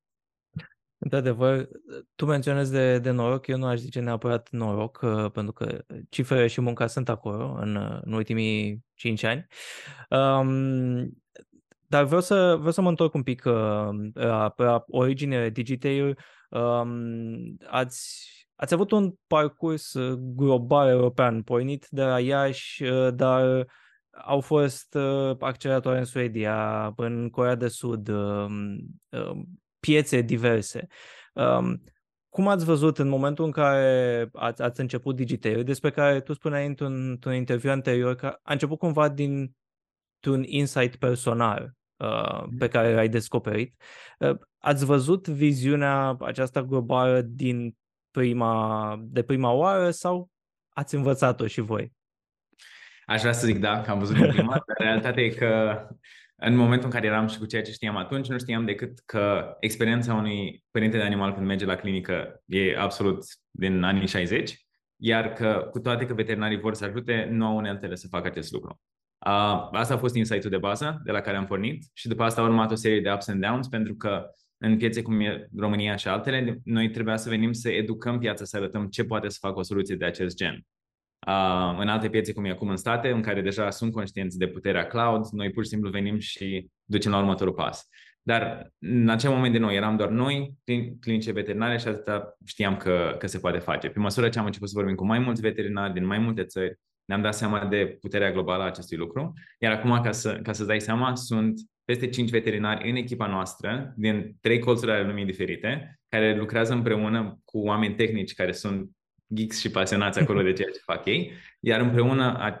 Într-adevăr, 0.99 1.67
tu 2.15 2.25
menționezi 2.25 2.71
de, 2.71 2.99
de 2.99 3.11
noroc, 3.11 3.47
eu 3.47 3.57
nu 3.57 3.65
aș 3.65 3.79
zice 3.79 3.99
neapărat 3.99 4.49
noroc, 4.51 4.99
uh, 5.03 5.31
pentru 5.31 5.53
că 5.53 5.85
cifrele 6.09 6.47
și 6.47 6.61
munca 6.61 6.87
sunt 6.87 7.09
acolo 7.09 7.57
în, 7.59 7.99
în 8.01 8.13
ultimii 8.13 8.85
5 8.93 9.23
ani. 9.23 9.47
Um, 10.09 11.17
dar 11.87 12.03
vreau 12.03 12.21
să, 12.21 12.55
vreau 12.55 12.71
să 12.71 12.81
mă 12.81 12.89
întorc 12.89 13.13
un 13.13 13.23
pic 13.23 13.43
uh, 13.45 13.89
la, 14.13 14.53
la 14.55 14.83
origine 14.87 15.49
Digitail. 15.49 16.17
Um, 16.49 17.57
ați, 17.67 18.27
ați 18.55 18.73
avut 18.73 18.91
un 18.91 19.13
parcurs 19.27 19.93
global 20.17 20.87
european 20.89 21.41
pornit 21.41 21.87
de 21.89 22.03
la 22.03 22.19
Iași, 22.19 22.83
uh, 22.83 23.13
dar 23.13 23.67
au 24.25 24.41
fost 24.41 24.93
uh, 24.93 25.35
acceleratoare 25.39 25.97
în 25.97 26.05
Suedia, 26.05 26.93
în 26.95 27.29
Corea 27.29 27.55
de 27.55 27.67
Sud, 27.67 28.07
uh, 28.07 28.45
uh, 29.09 29.41
piețe 29.79 30.21
diverse. 30.21 30.87
Um, 31.33 31.83
cum 32.29 32.47
ați 32.47 32.65
văzut 32.65 32.97
în 32.97 33.07
momentul 33.07 33.45
în 33.45 33.51
care 33.51 34.29
ați, 34.33 34.61
ați 34.61 34.79
început 34.79 35.15
Digitail, 35.15 35.63
despre 35.63 35.91
care 35.91 36.19
tu 36.19 36.33
spuneai 36.33 36.65
într-un, 36.65 37.09
într-un 37.09 37.33
interviu 37.33 37.71
anterior 37.71 38.15
că 38.15 38.27
a 38.41 38.51
început 38.51 38.77
cumva 38.77 39.09
din 39.09 39.55
un 40.27 40.43
insight 40.43 40.95
personal 40.95 41.73
uh, 41.97 42.43
pe 42.57 42.63
mm. 42.63 42.67
care 42.67 42.93
l-ai 42.93 43.09
descoperit. 43.09 43.81
Uh, 44.19 44.37
ați 44.57 44.85
văzut 44.85 45.27
viziunea 45.27 46.17
aceasta 46.19 46.63
globală 46.63 47.21
din 47.21 47.77
prima, 48.11 48.95
de 49.01 49.23
prima 49.23 49.51
oară 49.51 49.91
sau 49.91 50.29
ați 50.69 50.95
învățat-o 50.95 51.47
și 51.47 51.61
voi? 51.61 51.93
Aș 53.05 53.21
vrea 53.21 53.33
să 53.33 53.45
zic 53.45 53.59
da, 53.59 53.81
că 53.81 53.91
am 53.91 53.99
văzut 53.99 54.15
din 54.15 54.27
prima, 54.27 54.51
dar 54.51 54.77
realitatea 54.77 55.23
e 55.23 55.29
că 55.29 55.87
în 56.39 56.55
momentul 56.55 56.85
în 56.85 56.91
care 56.91 57.07
eram 57.07 57.27
și 57.27 57.37
cu 57.37 57.45
ceea 57.45 57.61
ce 57.61 57.71
știam 57.71 57.95
atunci, 57.97 58.27
nu 58.27 58.37
știam 58.37 58.65
decât 58.65 58.99
că 59.05 59.55
experiența 59.59 60.13
unui 60.13 60.63
părinte 60.71 60.97
de 60.97 61.03
animal 61.03 61.33
când 61.33 61.45
merge 61.45 61.65
la 61.65 61.75
clinică 61.75 62.43
e 62.45 62.77
absolut 62.77 63.23
din 63.51 63.83
anii 63.83 64.07
60, 64.07 64.67
iar 64.95 65.33
că 65.33 65.67
cu 65.71 65.79
toate 65.79 66.05
că 66.05 66.13
veterinarii 66.13 66.59
vor 66.59 66.73
să 66.73 66.85
ajute, 66.85 67.27
nu 67.31 67.45
au 67.45 67.55
uneltele 67.55 67.95
să 67.95 68.07
facă 68.07 68.27
acest 68.27 68.51
lucru. 68.51 68.81
Uh, 69.25 69.67
asta 69.71 69.93
a 69.93 69.97
fost 69.97 70.15
insight-ul 70.15 70.49
de 70.49 70.57
bază 70.57 71.01
de 71.03 71.11
la 71.11 71.21
care 71.21 71.37
am 71.37 71.45
pornit 71.45 71.85
și 71.93 72.07
după 72.07 72.23
asta 72.23 72.41
a 72.41 72.43
urmat 72.43 72.71
o 72.71 72.75
serie 72.75 73.01
de 73.01 73.11
ups 73.11 73.27
and 73.27 73.41
downs 73.41 73.67
pentru 73.67 73.95
că 73.95 74.25
în 74.57 74.77
piețe 74.77 75.01
cum 75.01 75.19
e 75.19 75.47
România 75.57 75.95
și 75.95 76.07
altele, 76.07 76.59
noi 76.63 76.89
trebuia 76.89 77.17
să 77.17 77.29
venim 77.29 77.51
să 77.51 77.69
educăm 77.69 78.19
piața, 78.19 78.43
să 78.43 78.57
arătăm 78.57 78.87
ce 78.87 79.03
poate 79.03 79.29
să 79.29 79.37
facă 79.41 79.59
o 79.59 79.63
soluție 79.63 79.95
de 79.95 80.05
acest 80.05 80.35
gen. 80.35 80.65
Uh, 81.27 81.77
în 81.79 81.87
alte 81.87 82.09
piețe, 82.09 82.33
cum 82.33 82.45
e 82.45 82.49
acum 82.49 82.69
în 82.69 82.75
state, 82.75 83.09
în 83.09 83.21
care 83.21 83.41
deja 83.41 83.69
sunt 83.69 83.91
conștienți 83.91 84.37
de 84.37 84.47
puterea 84.47 84.87
cloud, 84.87 85.25
noi 85.25 85.51
pur 85.51 85.63
și 85.63 85.69
simplu 85.69 85.89
venim 85.89 86.19
și 86.19 86.67
ducem 86.85 87.11
la 87.11 87.17
următorul 87.17 87.53
pas. 87.53 87.87
Dar 88.21 88.71
în 88.79 89.09
acel 89.09 89.29
moment 89.29 89.53
de 89.53 89.59
noi 89.59 89.75
eram 89.75 89.95
doar 89.95 90.09
noi, 90.09 90.53
clinice 90.99 91.31
veterinare 91.31 91.77
și 91.77 91.87
atâta 91.87 92.37
știam 92.45 92.77
că, 92.77 93.15
că 93.19 93.27
se 93.27 93.39
poate 93.39 93.57
face. 93.57 93.89
Pe 93.89 93.99
măsură 93.99 94.29
ce 94.29 94.39
am 94.39 94.45
început 94.45 94.69
să 94.69 94.77
vorbim 94.77 94.95
cu 94.95 95.05
mai 95.05 95.19
mulți 95.19 95.41
veterinari 95.41 95.93
din 95.93 96.05
mai 96.05 96.17
multe 96.17 96.43
țări, 96.43 96.79
ne-am 97.05 97.21
dat 97.21 97.33
seama 97.33 97.65
de 97.65 97.97
puterea 98.01 98.31
globală 98.31 98.63
a 98.63 98.65
acestui 98.65 98.97
lucru. 98.97 99.33
Iar 99.59 99.71
acum, 99.71 100.01
ca, 100.01 100.11
să, 100.11 100.39
ca 100.43 100.51
să 100.53 100.63
dai 100.63 100.81
seama, 100.81 101.15
sunt 101.15 101.59
peste 101.85 102.07
5 102.09 102.29
veterinari 102.29 102.89
în 102.89 102.95
echipa 102.95 103.27
noastră, 103.27 103.93
din 103.95 104.35
trei 104.41 104.59
colțuri 104.59 104.91
ale 104.91 105.07
lumii 105.07 105.25
diferite, 105.25 105.99
care 106.09 106.35
lucrează 106.37 106.73
împreună 106.73 107.39
cu 107.45 107.59
oameni 107.59 107.95
tehnici 107.95 108.33
care 108.33 108.51
sunt 108.51 108.89
geeks 109.33 109.59
și 109.59 109.71
pasionați 109.71 110.19
acolo 110.19 110.41
de 110.41 110.53
ceea 110.53 110.69
ce 110.69 110.81
fac 110.83 111.05
ei, 111.05 111.31
iar 111.59 111.79
împreună 111.79 112.55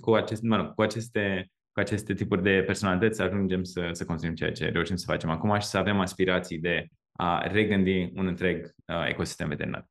cu, 0.00 0.14
acest, 0.14 0.42
mă 0.42 0.56
rog, 0.56 0.74
cu 0.74 0.82
aceste 0.82 1.50
cu 1.72 1.80
aceste 1.80 2.14
tipuri 2.14 2.42
de 2.42 2.62
personalități 2.66 3.16
să 3.16 3.22
ajungem 3.22 3.64
să, 3.64 3.88
să 3.92 4.04
construim 4.04 4.34
ceea 4.34 4.52
ce 4.52 4.68
reușim 4.68 4.96
să 4.96 5.04
facem 5.10 5.30
acum 5.30 5.58
și 5.58 5.66
să 5.66 5.78
avem 5.78 6.00
aspirații 6.00 6.58
de 6.58 6.86
a 7.12 7.46
regândi 7.46 8.10
un 8.14 8.26
întreg 8.26 8.74
uh, 8.86 9.08
ecosistem 9.08 9.48
veterinar. 9.48 9.86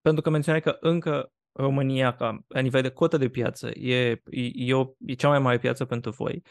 Pentru 0.00 0.22
că 0.22 0.30
menționai 0.30 0.60
că 0.60 0.76
încă 0.80 1.32
România, 1.52 2.14
ca 2.14 2.44
la 2.48 2.60
nivel 2.60 2.82
de 2.82 2.88
cotă 2.88 3.16
de 3.16 3.28
piață, 3.28 3.70
e, 3.74 4.22
e, 4.54 4.74
o, 4.74 4.86
e 5.06 5.12
cea 5.14 5.28
mai 5.28 5.38
mare 5.38 5.58
piață 5.58 5.84
pentru 5.84 6.10
voi. 6.10 6.42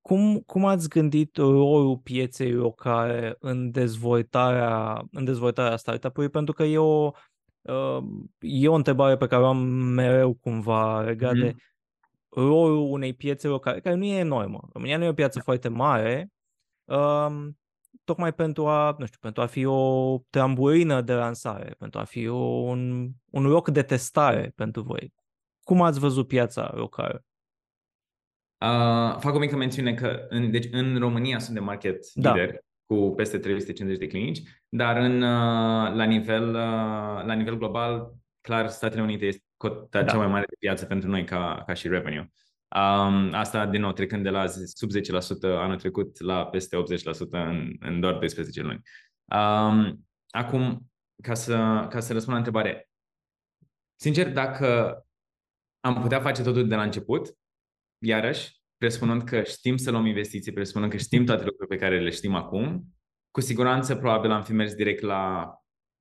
Cum, 0.00 0.40
cum 0.46 0.64
ați 0.64 0.88
gândit 0.88 1.36
rolul 1.36 1.98
pieței 1.98 2.52
locale 2.52 3.36
în 3.38 3.70
dezvoltarea, 3.70 5.02
în 5.10 5.24
dezvoltarea 5.24 5.76
startup-ului? 5.76 6.28
Pentru 6.28 6.54
că 6.54 6.62
e 6.62 6.78
o, 6.78 7.10
e 8.38 8.68
o 8.68 8.74
întrebare 8.74 9.16
pe 9.16 9.26
care 9.26 9.42
o 9.42 9.46
am 9.46 9.66
mereu 9.66 10.34
cumva 10.34 11.00
legat 11.00 11.34
mm. 11.34 11.40
de 11.40 11.54
rolul 12.28 12.92
unei 12.92 13.14
piețe 13.14 13.48
locale, 13.48 13.80
care 13.80 13.94
nu 13.94 14.04
e 14.04 14.18
enormă. 14.18 14.68
România 14.72 14.98
nu 14.98 15.04
e 15.04 15.08
o 15.08 15.12
piață 15.14 15.40
foarte 15.40 15.68
mare, 15.68 16.32
um, 16.84 17.58
tocmai 18.04 18.32
pentru 18.32 18.66
a, 18.66 18.96
nu 18.98 19.06
știu, 19.06 19.18
pentru 19.20 19.42
a 19.42 19.46
fi 19.46 19.64
o 19.64 20.18
trambulină 20.30 21.00
de 21.00 21.12
lansare, 21.12 21.74
pentru 21.78 22.00
a 22.00 22.04
fi 22.04 22.26
o, 22.26 22.36
un, 22.36 23.10
un 23.30 23.46
loc 23.46 23.68
de 23.68 23.82
testare 23.82 24.52
pentru 24.56 24.82
voi. 24.82 25.14
Cum 25.62 25.82
ați 25.82 25.98
văzut 25.98 26.26
piața 26.26 26.72
locală? 26.74 27.24
Uh, 28.60 29.18
fac 29.18 29.34
o 29.34 29.38
mică 29.38 29.56
mențiune 29.56 29.94
că 29.94 30.26
în, 30.28 30.50
deci 30.50 30.68
în 30.70 30.98
România 30.98 31.38
sunt 31.38 31.54
de 31.54 31.60
market 31.60 32.12
da. 32.14 32.34
leader 32.34 32.60
cu 32.86 33.12
peste 33.16 33.38
350 33.38 33.98
de 33.98 34.06
clinici, 34.06 34.42
dar 34.68 34.96
în, 34.96 35.22
uh, 35.22 35.94
la, 35.94 36.04
nivel, 36.04 36.48
uh, 36.48 37.24
la 37.24 37.32
nivel 37.32 37.56
global, 37.56 38.12
clar, 38.40 38.68
Statele 38.68 39.02
Unite 39.02 39.26
este 39.26 39.44
cota 39.56 40.02
da. 40.02 40.10
cea 40.12 40.16
mai 40.16 40.26
mare 40.26 40.44
de 40.48 40.56
piață 40.58 40.84
pentru 40.84 41.08
noi 41.08 41.24
ca, 41.24 41.62
ca 41.66 41.72
și 41.72 41.88
revenue. 41.88 42.32
Um, 42.76 43.32
asta, 43.32 43.66
din 43.66 43.80
nou, 43.80 43.92
trecând 43.92 44.22
de 44.22 44.30
la 44.30 44.46
sub 44.46 44.90
10% 44.90 44.94
anul 45.42 45.76
trecut 45.76 46.20
la 46.20 46.46
peste 46.46 46.76
80% 46.76 47.30
în, 47.30 47.76
în 47.80 48.00
doar 48.00 48.14
12 48.14 48.62
luni. 48.62 48.80
Um, 49.24 50.06
acum, 50.30 50.90
ca 51.22 51.34
să, 51.34 51.86
ca 51.90 52.00
să 52.00 52.12
răspund 52.12 52.32
la 52.32 52.42
întrebare, 52.44 52.88
sincer, 54.00 54.32
dacă 54.32 54.98
am 55.80 56.00
putea 56.00 56.20
face 56.20 56.42
totul 56.42 56.68
de 56.68 56.74
la 56.74 56.82
început, 56.82 57.36
iarăși, 57.98 58.62
presupunând 58.76 59.22
că 59.22 59.42
știm 59.42 59.76
să 59.76 59.90
luăm 59.90 60.06
investiții, 60.06 60.52
presupunând 60.52 60.90
că 60.90 60.96
știm 60.96 61.24
toate 61.24 61.44
lucrurile 61.64 61.76
pe 61.76 61.76
care 61.76 62.00
le 62.00 62.10
știm 62.10 62.34
acum, 62.34 62.84
cu 63.30 63.40
siguranță 63.40 63.96
probabil 63.96 64.30
am 64.30 64.42
fi 64.42 64.52
mers 64.52 64.74
direct 64.74 65.02
la 65.02 65.50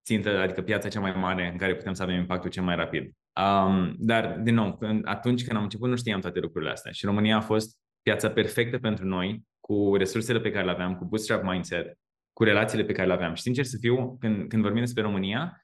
țintă, 0.06 0.40
adică 0.40 0.62
piața 0.62 0.90
cea 0.90 1.00
mai 1.00 1.12
mare 1.12 1.50
în 1.52 1.58
care 1.58 1.76
putem 1.76 1.94
să 1.94 2.04
avem 2.04 2.16
impactul 2.16 2.50
cel 2.50 2.64
mai 2.64 2.76
rapid. 2.76 3.12
Um, 3.42 3.96
dar, 3.98 4.40
din 4.44 4.54
nou, 4.54 4.78
când, 4.78 5.08
atunci 5.08 5.44
când 5.46 5.58
am 5.58 5.64
început 5.64 5.90
nu 5.90 5.96
știam 5.96 6.20
toate 6.20 6.40
lucrurile 6.40 6.72
astea 6.72 6.92
și 6.92 7.06
România 7.06 7.36
a 7.36 7.42
fost 7.42 7.78
piața 8.02 8.30
perfectă 8.30 8.78
pentru 8.78 9.06
noi, 9.06 9.44
cu 9.60 9.96
resursele 9.96 10.40
pe 10.40 10.52
care 10.52 10.66
le 10.66 10.72
aveam, 10.72 10.96
cu 10.96 11.06
bootstrap 11.06 11.44
mindset, 11.44 12.00
cu 12.34 12.44
relațiile 12.44 12.84
pe 12.84 12.94
care 12.94 13.08
le 13.08 13.14
aveam. 13.14 13.34
Și 13.34 13.42
sincer 13.42 13.64
să 13.64 13.78
fiu, 13.80 14.18
când, 14.20 14.48
când 14.48 14.62
vorbim 14.62 14.82
despre 14.82 15.02
România, 15.02 15.62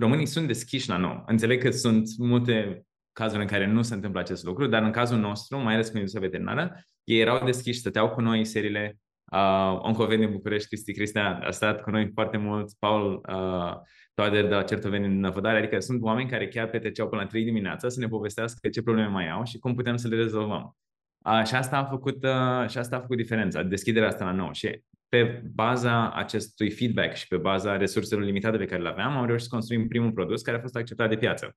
românii 0.00 0.26
sunt 0.26 0.46
deschiși 0.46 0.88
la 0.88 0.96
nou. 0.96 1.22
Înțeleg 1.26 1.62
că 1.62 1.70
sunt 1.70 2.08
multe 2.18 2.82
cazuri 3.12 3.42
în 3.42 3.48
care 3.48 3.66
nu 3.66 3.82
se 3.82 3.94
întâmplă 3.94 4.20
acest 4.20 4.44
lucru, 4.44 4.66
dar 4.66 4.82
în 4.82 4.90
cazul 4.90 5.18
nostru, 5.18 5.58
mai 5.58 5.74
ales 5.74 5.88
cu 5.88 5.96
industria 5.96 6.26
veterinară, 6.26 6.84
ei 7.04 7.20
erau 7.20 7.44
deschiși, 7.44 7.78
stăteau 7.78 8.10
cu 8.10 8.20
noi 8.20 8.44
seriile 8.44 8.98
uh, 9.30 9.78
Oncoveni 9.82 10.20
din 10.20 10.32
București, 10.32 10.68
Cristi 10.68 10.92
Cristea 10.92 11.38
a 11.42 11.50
stat 11.50 11.82
cu 11.82 11.90
noi 11.90 12.10
foarte 12.14 12.36
mult, 12.36 12.72
Paul 12.78 13.20
uh, 13.28 13.74
Toader 14.14 14.46
de 14.46 14.54
la 14.54 14.62
Certoveni 14.62 15.06
în 15.06 15.20
Năvădare, 15.20 15.58
adică 15.58 15.78
sunt 15.80 16.02
oameni 16.02 16.30
care 16.30 16.48
chiar 16.48 16.68
petreceau 16.68 17.08
până 17.08 17.20
la 17.20 17.26
3 17.26 17.44
dimineața 17.44 17.88
să 17.88 18.00
ne 18.00 18.08
povestească 18.08 18.68
ce 18.68 18.82
probleme 18.82 19.08
mai 19.08 19.30
au 19.30 19.44
și 19.44 19.58
cum 19.58 19.74
putem 19.74 19.96
să 19.96 20.08
le 20.08 20.16
rezolvăm. 20.16 20.76
Uh, 21.24 21.42
și 21.44 21.54
asta 21.54 21.76
a 21.76 21.84
făcut, 21.84 22.24
uh, 22.24 22.68
și 22.68 22.78
asta 22.78 22.96
a 22.96 23.00
făcut 23.00 23.16
diferența, 23.16 23.62
deschiderea 23.62 24.08
asta 24.08 24.24
la 24.24 24.32
nou. 24.32 24.52
Și 24.52 24.82
pe 25.08 25.42
baza 25.54 26.12
acestui 26.12 26.70
feedback 26.70 27.14
și 27.14 27.26
pe 27.26 27.36
baza 27.36 27.76
resurselor 27.76 28.24
limitate 28.24 28.56
pe 28.56 28.64
care 28.64 28.82
le 28.82 28.88
aveam, 28.88 29.16
am 29.16 29.26
reușit 29.26 29.44
să 29.46 29.54
construim 29.54 29.88
primul 29.88 30.12
produs 30.12 30.42
care 30.42 30.56
a 30.56 30.60
fost 30.60 30.76
acceptat 30.76 31.08
de 31.08 31.16
piață 31.16 31.56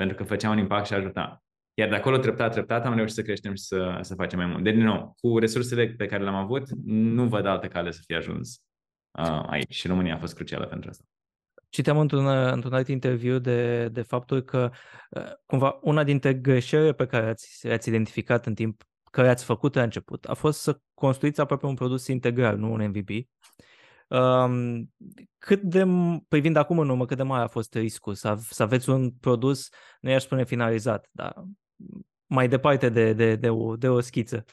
pentru 0.00 0.16
că 0.16 0.24
făcea 0.24 0.50
un 0.50 0.58
impact 0.58 0.86
și 0.86 0.94
ajuta. 0.94 1.42
Iar 1.80 1.88
de 1.88 1.94
acolo, 1.94 2.18
treptat, 2.18 2.52
treptat, 2.52 2.86
am 2.86 2.94
reușit 2.94 3.14
să 3.14 3.22
creștem 3.22 3.54
și 3.54 3.62
să, 3.62 3.98
să 4.00 4.14
facem 4.14 4.38
mai 4.38 4.46
mult. 4.46 4.64
Deci, 4.64 4.74
din 4.74 4.84
nou, 4.84 5.16
cu 5.20 5.38
resursele 5.38 5.86
pe 5.86 6.06
care 6.06 6.22
le-am 6.22 6.34
avut, 6.34 6.70
nu 6.84 7.28
văd 7.28 7.46
altă 7.46 7.66
cale 7.66 7.90
să 7.90 8.00
fie 8.06 8.16
ajuns 8.16 8.62
uh, 9.18 9.42
aici. 9.46 9.74
Și 9.74 9.86
România 9.86 10.14
a 10.14 10.18
fost 10.18 10.34
crucială 10.34 10.66
pentru 10.66 10.90
asta. 10.90 11.04
Citeam 11.68 11.98
într-un, 11.98 12.26
într-un 12.26 12.72
alt 12.72 12.88
interviu 12.88 13.38
de, 13.38 13.88
de 13.88 14.02
faptul 14.02 14.40
că 14.40 14.70
uh, 15.10 15.32
cumva 15.46 15.78
una 15.82 16.04
dintre 16.04 16.34
greșelile 16.34 16.92
pe 16.92 17.06
care 17.06 17.28
ați, 17.28 17.68
ați 17.68 17.88
identificat 17.88 18.46
în 18.46 18.54
timp 18.54 18.82
care 19.10 19.28
ați 19.28 19.44
făcut 19.44 19.74
la 19.74 19.82
început 19.82 20.24
a 20.24 20.34
fost 20.34 20.60
să 20.60 20.80
construiți 20.94 21.40
aproape 21.40 21.66
un 21.66 21.74
produs 21.74 22.06
integral, 22.06 22.56
nu 22.56 22.72
un 22.72 22.86
MVP. 22.88 23.08
Um, 24.08 24.92
cât 25.38 25.62
de, 25.62 25.84
privind 26.28 26.56
acum 26.56 26.78
în 26.78 26.88
urmă, 26.88 27.06
cât 27.06 27.16
de 27.16 27.22
mare 27.22 27.44
a 27.44 27.48
fost 27.48 27.74
riscul 27.74 28.14
să, 28.14 28.36
să 28.38 28.62
aveți 28.62 28.90
un 28.90 29.10
produs, 29.10 29.68
nu 30.00 30.10
i-aș 30.10 30.22
spune 30.22 30.44
finalizat, 30.44 31.08
dar 31.10 31.44
mai 32.26 32.48
departe 32.48 32.88
de, 32.88 33.12
de, 33.12 33.36
de, 33.36 33.48
o, 33.48 33.76
de 33.76 33.88
o 33.88 34.00
schiță? 34.00 34.44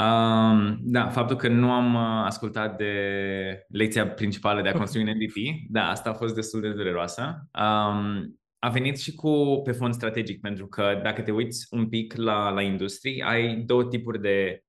Um, 0.00 0.78
da, 0.80 1.08
faptul 1.08 1.36
că 1.36 1.48
nu 1.48 1.72
am 1.72 1.94
uh, 1.94 2.24
ascultat 2.24 2.76
de 2.76 3.66
lecția 3.68 4.08
principală 4.08 4.62
de 4.62 4.68
a 4.68 4.72
construi 4.72 5.02
un 5.02 5.08
MVP, 5.08 5.66
da, 5.68 5.88
asta 5.88 6.10
a 6.10 6.14
fost 6.14 6.34
destul 6.34 6.60
de 6.60 6.72
dureroasă. 6.72 7.48
Um, 7.54 8.40
a 8.58 8.68
venit 8.68 8.98
și 8.98 9.14
cu 9.14 9.60
pe 9.64 9.72
fond 9.72 9.94
strategic, 9.94 10.40
pentru 10.40 10.66
că 10.66 11.00
dacă 11.02 11.22
te 11.22 11.30
uiți 11.30 11.66
un 11.70 11.88
pic 11.88 12.14
la, 12.14 12.50
la 12.50 12.62
industrie, 12.62 13.24
ai 13.26 13.56
două 13.56 13.84
tipuri 13.84 14.20
de, 14.20 14.64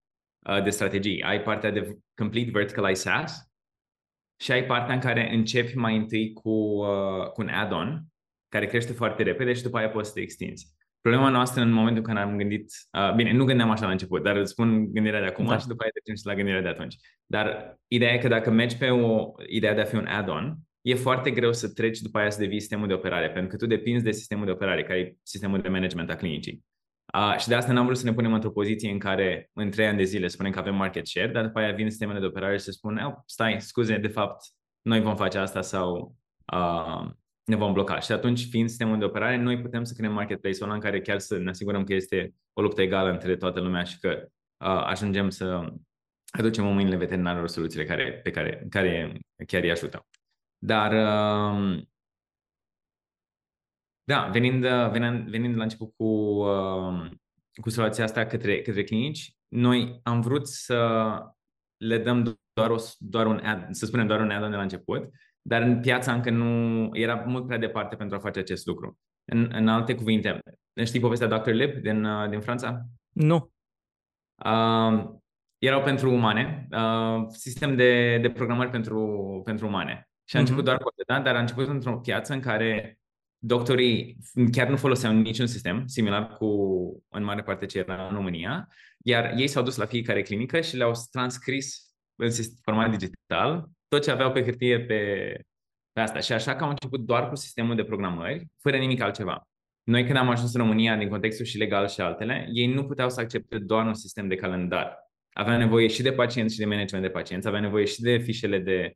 uh, 0.49 0.63
de 0.63 0.69
strategii. 0.69 1.23
Ai 1.23 1.41
partea 1.41 1.71
de 1.71 1.97
complete 2.15 2.51
verticalized 2.51 3.11
SaaS 3.11 3.51
și 4.41 4.51
ai 4.51 4.65
partea 4.65 4.93
în 4.93 4.99
care 4.99 5.33
începi 5.33 5.75
mai 5.77 5.97
întâi 5.97 6.33
cu, 6.33 6.49
uh, 6.49 7.27
cu 7.33 7.41
un 7.41 7.49
add-on 7.49 8.05
care 8.47 8.65
crește 8.65 8.93
foarte 8.93 9.23
repede 9.23 9.53
și 9.53 9.63
după 9.63 9.77
aia 9.77 9.89
poți 9.89 10.07
să 10.07 10.13
te 10.13 10.21
extinzi. 10.21 10.75
Problema 11.01 11.29
noastră 11.29 11.61
în 11.61 11.71
momentul 11.71 12.03
când 12.03 12.17
am 12.17 12.37
gândit, 12.37 12.71
uh, 12.91 13.15
bine, 13.15 13.33
nu 13.33 13.45
gândeam 13.45 13.69
așa 13.69 13.85
la 13.85 13.91
început, 13.91 14.23
dar 14.23 14.35
îți 14.35 14.51
spun 14.51 14.91
gândirea 14.91 15.19
de 15.19 15.25
acum 15.25 15.45
da. 15.45 15.57
și 15.57 15.67
după 15.67 15.81
aia 15.81 15.91
trecem 15.91 16.15
și 16.15 16.25
la 16.25 16.35
gândirea 16.35 16.61
de 16.61 16.67
atunci. 16.67 16.95
Dar 17.25 17.77
ideea 17.87 18.13
e 18.13 18.17
că 18.17 18.27
dacă 18.27 18.49
mergi 18.49 18.77
pe 18.77 18.89
o 18.89 19.31
ideea 19.47 19.73
de 19.73 19.81
a 19.81 19.85
fi 19.85 19.95
un 19.95 20.05
add-on, 20.05 20.57
e 20.81 20.95
foarte 20.95 21.31
greu 21.31 21.53
să 21.53 21.69
treci 21.69 21.99
după 21.99 22.17
aia 22.17 22.29
să 22.29 22.39
devii 22.39 22.59
sistemul 22.59 22.87
de 22.87 22.93
operare, 22.93 23.29
pentru 23.29 23.49
că 23.49 23.55
tu 23.55 23.65
depinzi 23.65 24.03
de 24.03 24.11
sistemul 24.11 24.45
de 24.45 24.51
operare, 24.51 24.83
care 24.83 24.99
e 24.99 25.15
sistemul 25.23 25.61
de 25.61 25.69
management 25.69 26.09
a 26.09 26.15
clinicii. 26.15 26.65
Uh, 27.13 27.37
și 27.37 27.47
de 27.47 27.55
asta 27.55 27.71
n-am 27.71 27.85
vrut 27.85 27.97
să 27.97 28.05
ne 28.05 28.13
punem 28.13 28.33
într-o 28.33 28.51
poziție 28.51 28.91
în 28.91 28.99
care 28.99 29.49
în 29.53 29.69
trei 29.69 29.87
ani 29.87 29.97
de 29.97 30.03
zile 30.03 30.27
spunem 30.27 30.51
că 30.51 30.59
avem 30.59 30.75
market 30.75 31.07
share, 31.07 31.31
dar 31.31 31.45
după 31.45 31.59
aia 31.59 31.71
vin 31.71 31.89
sistemele 31.89 32.19
de 32.19 32.25
operare 32.25 32.57
și 32.57 32.63
se 32.63 32.71
spune, 32.71 33.05
oh, 33.05 33.13
stai, 33.25 33.61
scuze, 33.61 33.97
de 33.97 34.07
fapt, 34.07 34.45
noi 34.81 35.01
vom 35.01 35.15
face 35.15 35.37
asta 35.37 35.61
sau 35.61 36.15
uh, 36.53 37.09
ne 37.43 37.55
vom 37.55 37.73
bloca. 37.73 37.99
Și 37.99 38.11
atunci, 38.11 38.47
fiind 38.49 38.69
sistemul 38.69 38.99
de 38.99 39.05
operare, 39.05 39.37
noi 39.37 39.61
putem 39.61 39.83
să 39.83 39.93
creăm 39.97 40.13
marketplace-ul 40.13 40.63
ăla 40.63 40.73
în 40.73 40.79
care 40.79 41.01
chiar 41.01 41.19
să 41.19 41.37
ne 41.37 41.49
asigurăm 41.49 41.83
că 41.83 41.93
este 41.93 42.33
o 42.53 42.61
luptă 42.61 42.81
egală 42.81 43.11
între 43.11 43.35
toată 43.35 43.59
lumea 43.59 43.83
și 43.83 43.99
că 43.99 44.27
uh, 44.57 44.83
ajungem 44.85 45.29
să 45.29 45.73
aducem 46.31 46.67
în 46.67 46.73
mâinile 46.73 46.95
veterinarilor 46.95 47.47
soluțiile 47.47 47.85
care, 47.85 48.11
pe 48.23 48.31
care, 48.31 48.65
care 48.69 49.19
chiar 49.47 49.63
îi 49.63 49.71
ajută. 49.71 50.07
Dar, 50.57 50.91
uh, 50.91 51.83
da, 54.03 54.27
venind, 54.27 54.65
venind, 54.91 55.29
venind 55.29 55.55
la 55.55 55.63
început 55.63 55.93
cu, 55.95 56.03
uh, 56.03 57.11
cu 57.61 57.69
soluția 57.69 58.03
asta 58.03 58.25
către, 58.25 58.61
către 58.61 58.83
clinici, 58.83 59.35
noi 59.47 59.99
am 60.03 60.21
vrut 60.21 60.47
să 60.47 61.09
le 61.77 61.97
dăm 61.97 62.39
doar, 62.53 62.69
o, 62.69 62.75
doar 62.99 63.25
un 63.25 63.39
ad, 63.43 63.73
să 63.73 63.85
spunem 63.85 64.07
doar 64.07 64.19
un 64.19 64.29
add 64.29 64.49
de 64.49 64.55
la 64.55 64.61
început, 64.61 65.09
dar 65.41 65.61
în 65.61 65.79
piața 65.79 66.13
încă 66.13 66.29
nu 66.29 66.89
era 66.93 67.15
mult 67.15 67.45
prea 67.45 67.57
departe 67.57 67.95
pentru 67.95 68.17
a 68.17 68.19
face 68.19 68.39
acest 68.39 68.65
lucru. 68.65 68.99
În, 69.25 69.49
în 69.53 69.67
alte 69.67 69.95
cuvinte, 69.95 70.39
știi 70.83 70.99
povestea 70.99 71.27
Dr. 71.27 71.49
Lib 71.49 71.81
din, 71.81 72.03
uh, 72.03 72.29
din 72.29 72.41
Franța? 72.41 72.85
Nu. 73.09 73.51
Uh, 74.45 75.09
erau 75.57 75.81
pentru 75.83 76.11
umane, 76.11 76.67
uh, 76.71 77.25
sistem 77.27 77.75
de, 77.75 78.17
de 78.17 78.29
programări 78.29 78.69
pentru, 78.69 79.41
pentru 79.43 79.67
umane. 79.67 80.09
Și 80.23 80.35
a 80.35 80.37
uh-huh. 80.37 80.41
început 80.41 80.63
doar 80.63 80.77
cu 80.77 80.87
atât, 80.87 81.23
dar 81.23 81.35
a 81.35 81.39
început 81.39 81.67
într-o 81.67 81.99
piață 81.99 82.33
în 82.33 82.39
care 82.39 82.99
doctorii 83.43 84.17
chiar 84.51 84.67
nu 84.67 84.77
foloseau 84.77 85.13
niciun 85.13 85.47
sistem, 85.47 85.87
similar 85.87 86.27
cu 86.27 86.47
în 87.09 87.23
mare 87.23 87.41
parte 87.41 87.65
ce 87.65 87.77
era 87.77 88.07
în 88.07 88.13
România, 88.13 88.67
iar 88.97 89.33
ei 89.37 89.47
s-au 89.47 89.63
dus 89.63 89.75
la 89.75 89.85
fiecare 89.85 90.21
clinică 90.21 90.61
și 90.61 90.75
le-au 90.75 90.91
transcris 91.11 91.93
în 92.15 92.29
format 92.63 92.89
digital 92.89 93.69
tot 93.91 94.03
ce 94.03 94.11
aveau 94.11 94.31
pe 94.31 94.43
hârtie 94.43 94.79
pe, 94.79 95.01
pe 95.91 95.99
asta. 95.99 96.19
Și 96.19 96.33
așa 96.33 96.55
că 96.55 96.63
au 96.63 96.69
început 96.69 96.99
doar 96.99 97.29
cu 97.29 97.35
sistemul 97.35 97.75
de 97.75 97.83
programări, 97.83 98.45
fără 98.57 98.77
nimic 98.77 99.01
altceva. 99.01 99.47
Noi 99.83 100.05
când 100.05 100.17
am 100.17 100.29
ajuns 100.29 100.53
în 100.53 100.61
România, 100.61 100.97
din 100.97 101.09
contextul 101.09 101.45
și 101.45 101.57
legal 101.57 101.87
și 101.87 102.01
altele, 102.01 102.49
ei 102.51 102.73
nu 102.73 102.85
puteau 102.85 103.09
să 103.09 103.19
accepte 103.19 103.57
doar 103.57 103.85
un 103.85 103.93
sistem 103.93 104.27
de 104.27 104.35
calendar. 104.35 104.97
Aveau 105.33 105.57
nevoie 105.57 105.87
și 105.87 106.01
de 106.01 106.11
pacienți 106.11 106.53
și 106.53 106.59
de 106.59 106.65
management 106.65 107.05
de 107.05 107.11
pacienți, 107.11 107.47
aveau 107.47 107.61
nevoie 107.61 107.85
și 107.85 108.01
de 108.01 108.17
fișele 108.17 108.59
de, 108.59 108.93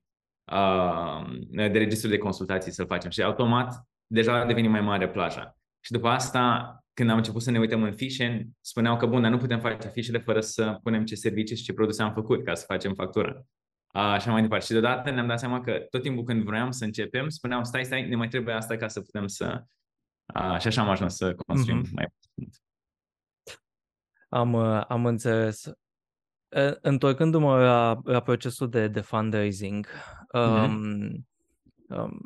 uh, 0.51 1.25
de 1.49 1.77
registru 1.77 2.09
de 2.09 2.17
consultații 2.17 2.71
să-l 2.71 2.85
facem. 2.85 3.09
Și 3.09 3.23
automat, 3.23 3.83
deja 4.07 4.39
a 4.39 4.45
devenit 4.45 4.69
mai 4.69 4.81
mare 4.81 5.09
plaja. 5.09 5.57
Și 5.79 5.91
după 5.91 6.07
asta, 6.07 6.77
când 6.93 7.09
am 7.09 7.17
început 7.17 7.41
să 7.41 7.51
ne 7.51 7.59
uităm 7.59 7.83
în 7.83 7.93
fișe, 7.93 8.47
spuneau 8.61 8.97
că 8.97 9.05
bun, 9.05 9.21
dar 9.21 9.31
nu 9.31 9.37
putem 9.37 9.59
face 9.59 9.87
fișele 9.87 10.17
fără 10.17 10.39
să 10.39 10.79
punem 10.83 11.05
ce 11.05 11.15
servicii 11.15 11.55
și 11.55 11.63
ce 11.63 11.73
produse 11.73 12.01
am 12.01 12.13
făcut 12.13 12.43
ca 12.43 12.53
să 12.53 12.65
facem 12.67 12.93
factură 12.93 13.45
așa 14.01 14.31
mai 14.31 14.41
departe. 14.41 14.65
Și 14.65 14.71
deodată 14.71 15.09
ne-am 15.11 15.27
dat 15.27 15.39
seama 15.39 15.61
că 15.61 15.85
tot 15.89 16.01
timpul 16.01 16.23
când 16.23 16.43
vroiam 16.43 16.71
să 16.71 16.83
începem, 16.83 17.29
spuneam, 17.29 17.63
stai, 17.63 17.85
stai, 17.85 18.07
ne 18.07 18.15
mai 18.15 18.27
trebuie 18.27 18.55
asta 18.55 18.75
ca 18.75 18.87
să 18.87 19.01
putem 19.01 19.27
să... 19.27 19.63
A, 20.25 20.57
și 20.57 20.67
așa 20.67 20.81
am 20.81 20.89
ajuns 20.89 21.15
să 21.15 21.35
construim 21.47 21.83
mm-hmm. 21.85 21.91
mai 21.91 22.07
mult. 22.33 22.55
Am, 24.29 24.53
uh, 24.53 24.83
am 24.87 25.05
înțeles. 25.05 25.71
Întorcându-mă 26.81 27.57
la, 27.63 27.99
la 28.03 28.21
procesul 28.21 28.69
de, 28.69 28.87
de 28.87 29.01
fundraising, 29.01 29.87
mm-hmm. 29.87 30.65
um, 30.65 31.25
um, 31.87 32.19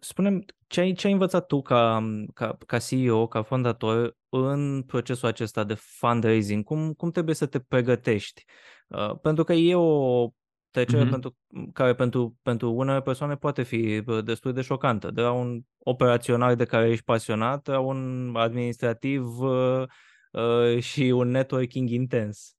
spunem 0.00 0.44
ce 0.66 0.80
ai, 0.80 0.92
ce 0.92 1.06
ai 1.06 1.12
învățat 1.12 1.46
tu 1.46 1.62
ca, 1.62 2.06
ca, 2.34 2.56
ca 2.66 2.78
CEO, 2.78 3.26
ca 3.26 3.42
fondator, 3.42 4.16
în 4.28 4.82
procesul 4.82 5.28
acesta 5.28 5.64
de 5.64 5.74
fundraising? 5.74 6.64
Cum, 6.64 6.92
cum 6.92 7.10
trebuie 7.10 7.34
să 7.34 7.46
te 7.46 7.60
pregătești? 7.60 8.44
Uh, 8.88 9.18
pentru 9.20 9.44
că 9.44 9.52
e 9.52 9.74
o 9.74 10.28
trecere 10.76 11.06
mm-hmm. 11.06 11.10
pentru, 11.10 11.36
care 11.72 11.94
pentru, 11.94 12.38
pentru 12.42 12.72
unele 12.72 13.02
persoane 13.02 13.36
poate 13.36 13.62
fi 13.62 14.02
destul 14.24 14.52
de 14.52 14.62
șocantă. 14.62 15.10
De 15.10 15.20
la 15.20 15.32
un 15.32 15.62
operațional 15.78 16.56
de 16.56 16.64
care 16.64 16.90
ești 16.90 17.04
pasionat, 17.04 17.66
la 17.66 17.78
un 17.78 18.32
administrativ 18.36 19.38
uh, 19.38 19.82
uh, 20.32 20.80
și 20.80 21.02
un 21.02 21.28
networking 21.28 21.88
intens. 21.88 22.56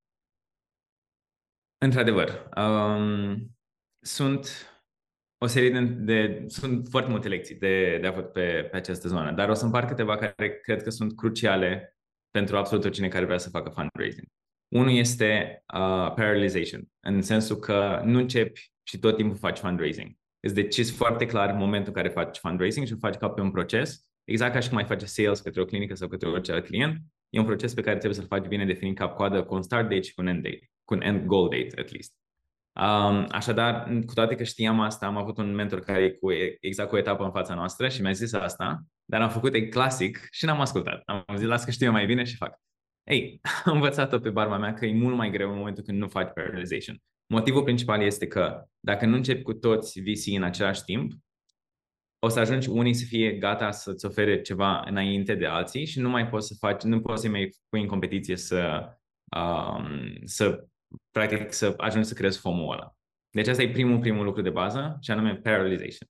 Într-adevăr. 1.77 2.49
Um, 2.58 3.56
sunt 3.99 4.71
o 5.38 5.47
serie 5.47 5.69
de, 5.69 5.80
de... 5.80 6.45
Sunt 6.47 6.88
foarte 6.88 7.10
multe 7.10 7.27
lecții 7.27 7.56
de, 7.56 7.97
de 8.01 8.08
avut 8.08 8.32
pe, 8.32 8.67
pe 8.71 8.77
această 8.77 9.08
zonă, 9.08 9.32
dar 9.32 9.49
o 9.49 9.53
să 9.53 9.65
împart 9.65 9.88
câteva 9.88 10.17
care 10.17 10.60
cred 10.62 10.82
că 10.84 10.89
sunt 10.89 11.15
cruciale 11.15 11.97
pentru 12.32 12.58
absolut 12.58 12.84
oricine 12.84 13.08
care 13.08 13.25
vrea 13.25 13.38
să 13.38 13.49
facă 13.49 13.69
fundraising. 13.69 14.27
Unul 14.67 14.91
este 14.91 15.63
uh, 15.73 16.13
paralyzation, 16.13 16.82
în 16.99 17.21
sensul 17.21 17.56
că 17.56 18.01
nu 18.06 18.17
începi 18.17 18.71
și 18.84 18.99
tot 18.99 19.15
timpul 19.15 19.38
faci 19.38 19.58
fundraising. 19.58 20.12
Îți 20.39 20.53
decizi 20.53 20.91
foarte 20.91 21.25
clar 21.25 21.51
momentul 21.51 21.88
în 21.95 22.01
care 22.01 22.13
faci 22.13 22.38
fundraising 22.38 22.86
și 22.86 22.91
îl 22.91 22.99
faci 22.99 23.15
ca 23.15 23.30
pe 23.30 23.41
un 23.41 23.51
proces, 23.51 24.10
exact 24.23 24.53
ca 24.53 24.60
și 24.60 24.69
cum 24.69 24.77
ai 24.77 24.86
face 24.86 25.06
sales 25.06 25.39
către 25.39 25.62
o 25.62 25.65
clinică 25.65 25.95
sau 25.95 26.08
către 26.08 26.30
orice 26.30 26.51
alt 26.51 26.65
client, 26.65 26.97
e 27.30 27.39
un 27.39 27.45
proces 27.45 27.73
pe 27.73 27.82
care 27.82 27.97
trebuie 27.97 28.19
să-l 28.19 28.38
faci 28.38 28.47
bine 28.47 28.65
definit 28.65 28.97
cap 28.97 29.15
coadă 29.15 29.43
cu 29.43 29.56
un 29.56 29.62
start 29.62 29.89
date 29.89 30.01
și 30.01 30.13
cu 30.13 30.21
un 30.21 30.27
end 30.27 30.43
date, 30.43 30.71
cu 30.84 30.93
un 30.93 31.01
end 31.01 31.25
goal 31.25 31.49
date, 31.49 31.80
at 31.80 31.91
least. 31.91 32.13
Um, 32.80 33.27
așadar, 33.32 34.01
cu 34.06 34.13
toate 34.13 34.36
că 34.36 34.43
știam 34.43 34.80
asta, 34.80 35.06
am 35.06 35.17
avut 35.17 35.38
un 35.38 35.53
mentor 35.53 35.80
care 35.80 36.03
e 36.03 36.10
cu, 36.10 36.32
exact 36.60 36.89
cu 36.89 36.95
o 36.95 36.97
etapă 36.97 37.23
în 37.23 37.32
fața 37.32 37.53
noastră 37.53 37.88
și 37.88 38.01
mi-a 38.01 38.12
zis 38.12 38.34
asta, 38.34 38.84
dar 39.06 39.21
am 39.21 39.30
făcut 39.30 39.53
e 39.53 39.67
clasic 39.67 40.27
și 40.32 40.45
n-am 40.45 40.62
ascultat. 40.62 41.01
Am 41.06 41.25
zis, 41.36 41.47
las 41.47 41.63
că 41.63 41.71
știu 41.71 41.86
eu 41.86 41.91
mai 41.91 42.06
bine 42.06 42.23
și 42.23 42.36
fac. 42.36 42.60
Ei, 43.08 43.41
am 43.65 43.74
învățat-o 43.74 44.20
pe 44.20 44.30
barba 44.30 44.58
mea 44.58 44.74
că 44.74 44.86
e 44.86 44.93
mult 44.93 45.15
mai 45.15 45.30
greu 45.30 45.52
în 45.52 45.58
momentul 45.58 45.84
când 45.84 45.98
nu 45.98 46.08
faci 46.08 46.34
parallelization. 46.34 47.02
Motivul 47.28 47.63
principal 47.63 48.02
este 48.02 48.28
că 48.28 48.63
dacă 48.80 49.06
nu 49.06 49.15
începi 49.15 49.41
cu 49.41 49.54
toți 49.54 50.00
VC 50.00 50.36
în 50.36 50.43
același 50.43 50.84
timp, 50.84 51.12
o 52.20 52.28
să 52.28 52.39
ajungi 52.39 52.70
unii 52.70 52.93
să 52.93 53.06
fie 53.06 53.32
gata 53.32 53.72
să-ți 53.72 54.06
ofere 54.06 54.41
ceva 54.41 54.84
înainte 54.86 55.36
de 55.36 55.46
alții 55.46 55.86
și 55.86 56.00
nu 56.00 56.10
mai 56.10 56.28
poți 56.28 56.48
să 56.48 56.56
faci, 56.60 56.82
nu 56.82 57.02
poți 57.02 57.22
să 57.22 57.30
mai 57.30 57.50
pui 57.70 57.82
în 57.82 57.88
competiție 57.88 58.36
să, 58.36 58.89
um, 59.38 60.12
să 60.24 60.67
practic 61.12 61.54
să 61.54 61.74
ajungi 61.78 62.08
să 62.08 62.13
creezi 62.13 62.39
FOMO 62.39 62.72
ăla. 62.72 62.96
Deci 63.30 63.48
asta 63.48 63.62
e 63.62 63.72
primul, 63.72 64.00
primul 64.00 64.26
lucru 64.26 64.41
de 64.41 64.50
bază 64.50 64.98
și 65.02 65.12
anume 65.12 65.36
parallelization. 65.36 66.10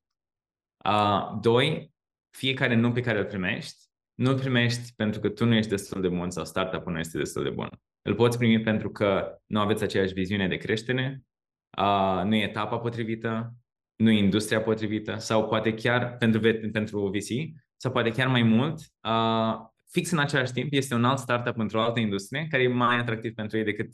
Uh, 0.86 1.40
doi, 1.42 1.92
fiecare 2.30 2.76
nu 2.76 2.92
pe 2.92 3.02
care 3.02 3.20
îl 3.20 3.26
primești 3.26 3.87
nu 4.18 4.30
îl 4.30 4.40
primești 4.40 4.94
pentru 4.96 5.20
că 5.20 5.30
tu 5.30 5.46
nu 5.46 5.56
ești 5.56 5.70
destul 5.70 6.02
de 6.02 6.08
bun 6.08 6.30
sau 6.30 6.46
startup-ul 6.46 6.92
nu 6.92 7.00
este 7.00 7.18
destul 7.18 7.44
de 7.44 7.50
bun. 7.50 7.70
Îl 8.02 8.16
poți 8.16 8.38
primi 8.38 8.62
pentru 8.62 8.92
că 8.92 9.38
nu 9.46 9.60
aveți 9.60 9.84
aceeași 9.84 10.14
viziune 10.14 10.48
de 10.48 10.56
creștere, 10.56 11.24
uh, 11.78 12.22
nu 12.24 12.36
e 12.36 12.44
etapa 12.44 12.78
potrivită, 12.78 13.54
nu 13.96 14.10
e 14.10 14.18
industria 14.18 14.62
potrivită 14.62 15.18
sau 15.18 15.48
poate 15.48 15.74
chiar 15.74 16.18
pentru, 16.18 16.40
pentru 16.72 17.08
VC 17.08 17.58
sau 17.76 17.92
poate 17.92 18.12
chiar 18.12 18.28
mai 18.28 18.44
mult, 18.44 18.80
uh, 19.04 19.56
fix 19.90 20.12
în 20.12 20.20
același 20.20 20.52
timp 20.52 20.74
este 20.74 20.96
un 20.96 21.06
alt 21.06 21.20
startup 21.20 21.58
într-o 21.58 21.82
altă 21.82 22.00
industrie 22.00 22.48
care 22.50 22.64
e 22.64 22.68
mai 22.68 22.98
atractiv 22.98 23.34
pentru 23.34 23.58
ei 23.58 23.64
decât 23.64 23.90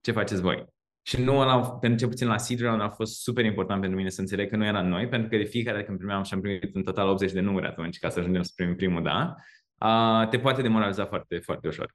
ce 0.00 0.12
faceți 0.12 0.40
voi. 0.40 0.75
Și 1.06 1.20
nu 1.20 1.38
ăla, 1.38 1.70
pentru 1.70 1.98
ce 1.98 2.06
puțin 2.06 2.26
la 2.26 2.38
seed 2.38 2.60
round, 2.60 2.80
a 2.80 2.88
fost 2.88 3.22
super 3.22 3.44
important 3.44 3.80
pentru 3.80 3.98
mine 3.98 4.10
să 4.10 4.20
înțeleg 4.20 4.50
că 4.50 4.56
nu 4.56 4.64
era 4.64 4.82
noi, 4.82 5.08
pentru 5.08 5.28
că 5.28 5.36
de 5.36 5.44
fiecare 5.44 5.76
dată 5.76 5.86
când 5.86 5.98
primeam 5.98 6.22
și 6.22 6.34
am 6.34 6.40
primit 6.40 6.74
în 6.74 6.82
total 6.82 7.08
80 7.08 7.32
de 7.32 7.40
numere 7.40 7.66
atunci 7.66 7.98
ca 7.98 8.08
să 8.08 8.18
ajungem 8.18 8.42
să 8.42 8.52
primim 8.56 8.76
primul 8.76 9.02
da, 9.02 9.34
uh, 9.78 10.28
te 10.28 10.38
poate 10.38 10.62
demoraliza 10.62 11.06
foarte, 11.06 11.38
foarte 11.38 11.68
ușor. 11.68 11.94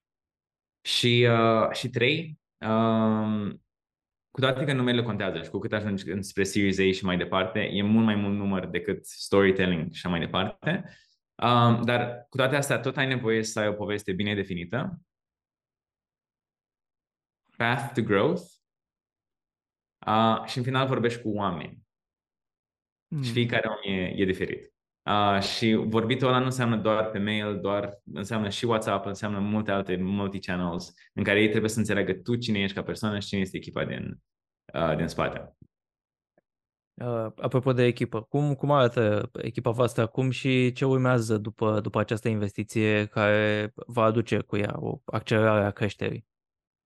Și, 0.81 1.27
uh, 1.29 1.71
și 1.71 1.89
trei, 1.89 2.39
uh, 2.57 3.53
cu 4.31 4.39
toate 4.39 4.65
că 4.65 4.73
numele 4.73 5.03
contează 5.03 5.43
și 5.43 5.49
cu 5.49 5.59
cât 5.59 5.73
ajungi 5.73 6.03
spre 6.19 6.43
Series 6.43 6.79
A 6.79 6.91
și 6.91 7.05
mai 7.05 7.17
departe, 7.17 7.59
e 7.59 7.81
mult 7.81 8.05
mai 8.05 8.15
mult 8.15 8.35
număr 8.35 8.65
decât 8.65 9.05
storytelling 9.05 9.85
și 9.85 9.91
așa 9.93 10.09
mai 10.09 10.19
departe. 10.19 10.83
Um, 11.35 11.81
dar 11.81 12.25
cu 12.29 12.37
toate 12.37 12.55
astea, 12.55 12.79
tot 12.79 12.97
ai 12.97 13.07
nevoie 13.07 13.43
să 13.43 13.59
ai 13.59 13.67
o 13.67 13.73
poveste 13.73 14.11
bine 14.11 14.35
definită, 14.35 15.01
path 17.57 17.93
to 17.93 18.01
growth 18.01 18.59
uh, 20.07 20.45
și 20.45 20.57
în 20.57 20.63
final 20.63 20.87
vorbești 20.87 21.21
cu 21.21 21.29
oameni. 21.29 21.79
Mm. 23.07 23.21
Și 23.21 23.31
hmm. 23.31 23.33
fiecare 23.33 23.67
om 23.67 23.93
e, 23.93 24.13
e 24.15 24.25
diferit. 24.25 24.73
Uh, 25.05 25.41
și 25.41 25.73
vorbitul 25.73 26.27
ăla 26.27 26.39
nu 26.39 26.45
înseamnă 26.45 26.77
doar 26.77 27.09
pe 27.09 27.19
mail, 27.19 27.59
doar 27.59 28.01
înseamnă 28.13 28.49
și 28.49 28.65
WhatsApp, 28.65 29.05
înseamnă 29.05 29.39
multe 29.39 29.71
alte 29.71 29.95
multi-channels 29.95 30.93
în 31.13 31.23
care 31.23 31.41
ei 31.41 31.49
trebuie 31.49 31.69
să 31.69 31.79
înțeleagă 31.79 32.13
tu 32.13 32.35
cine 32.35 32.59
ești 32.59 32.75
ca 32.75 32.83
persoană 32.83 33.19
și 33.19 33.27
cine 33.27 33.41
este 33.41 33.57
echipa 33.57 33.85
din, 33.85 34.21
uh, 34.73 34.95
din 34.95 35.07
spate. 35.07 35.55
Uh, 36.93 37.31
apropo 37.35 37.73
de 37.73 37.83
echipă, 37.83 38.21
cum, 38.21 38.55
cum 38.55 38.71
arată 38.71 39.31
echipa 39.33 39.71
voastră 39.71 40.01
acum 40.01 40.29
și 40.29 40.71
ce 40.71 40.85
urmează 40.85 41.37
după, 41.37 41.79
după 41.79 41.99
această 41.99 42.27
investiție 42.27 43.05
care 43.05 43.73
va 43.75 44.03
aduce 44.03 44.39
cu 44.39 44.57
ea 44.57 44.73
o 44.75 44.99
accelerare 45.05 45.65
a 45.65 45.71
creșterii? 45.71 46.30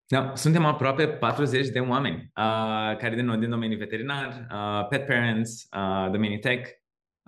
Da, 0.08 0.32
suntem 0.36 0.66
aproape 0.66 1.08
40 1.08 1.68
de 1.68 1.80
oameni 1.80 2.16
uh, 2.16 2.98
care 2.98 3.16
din, 3.16 3.40
din 3.40 3.50
domeniul 3.50 3.80
veterinar, 3.80 4.48
uh, 4.52 4.88
pet 4.88 5.06
parents, 5.06 5.68
uh, 5.78 6.12
domeniul 6.12 6.40
tech. 6.40 6.70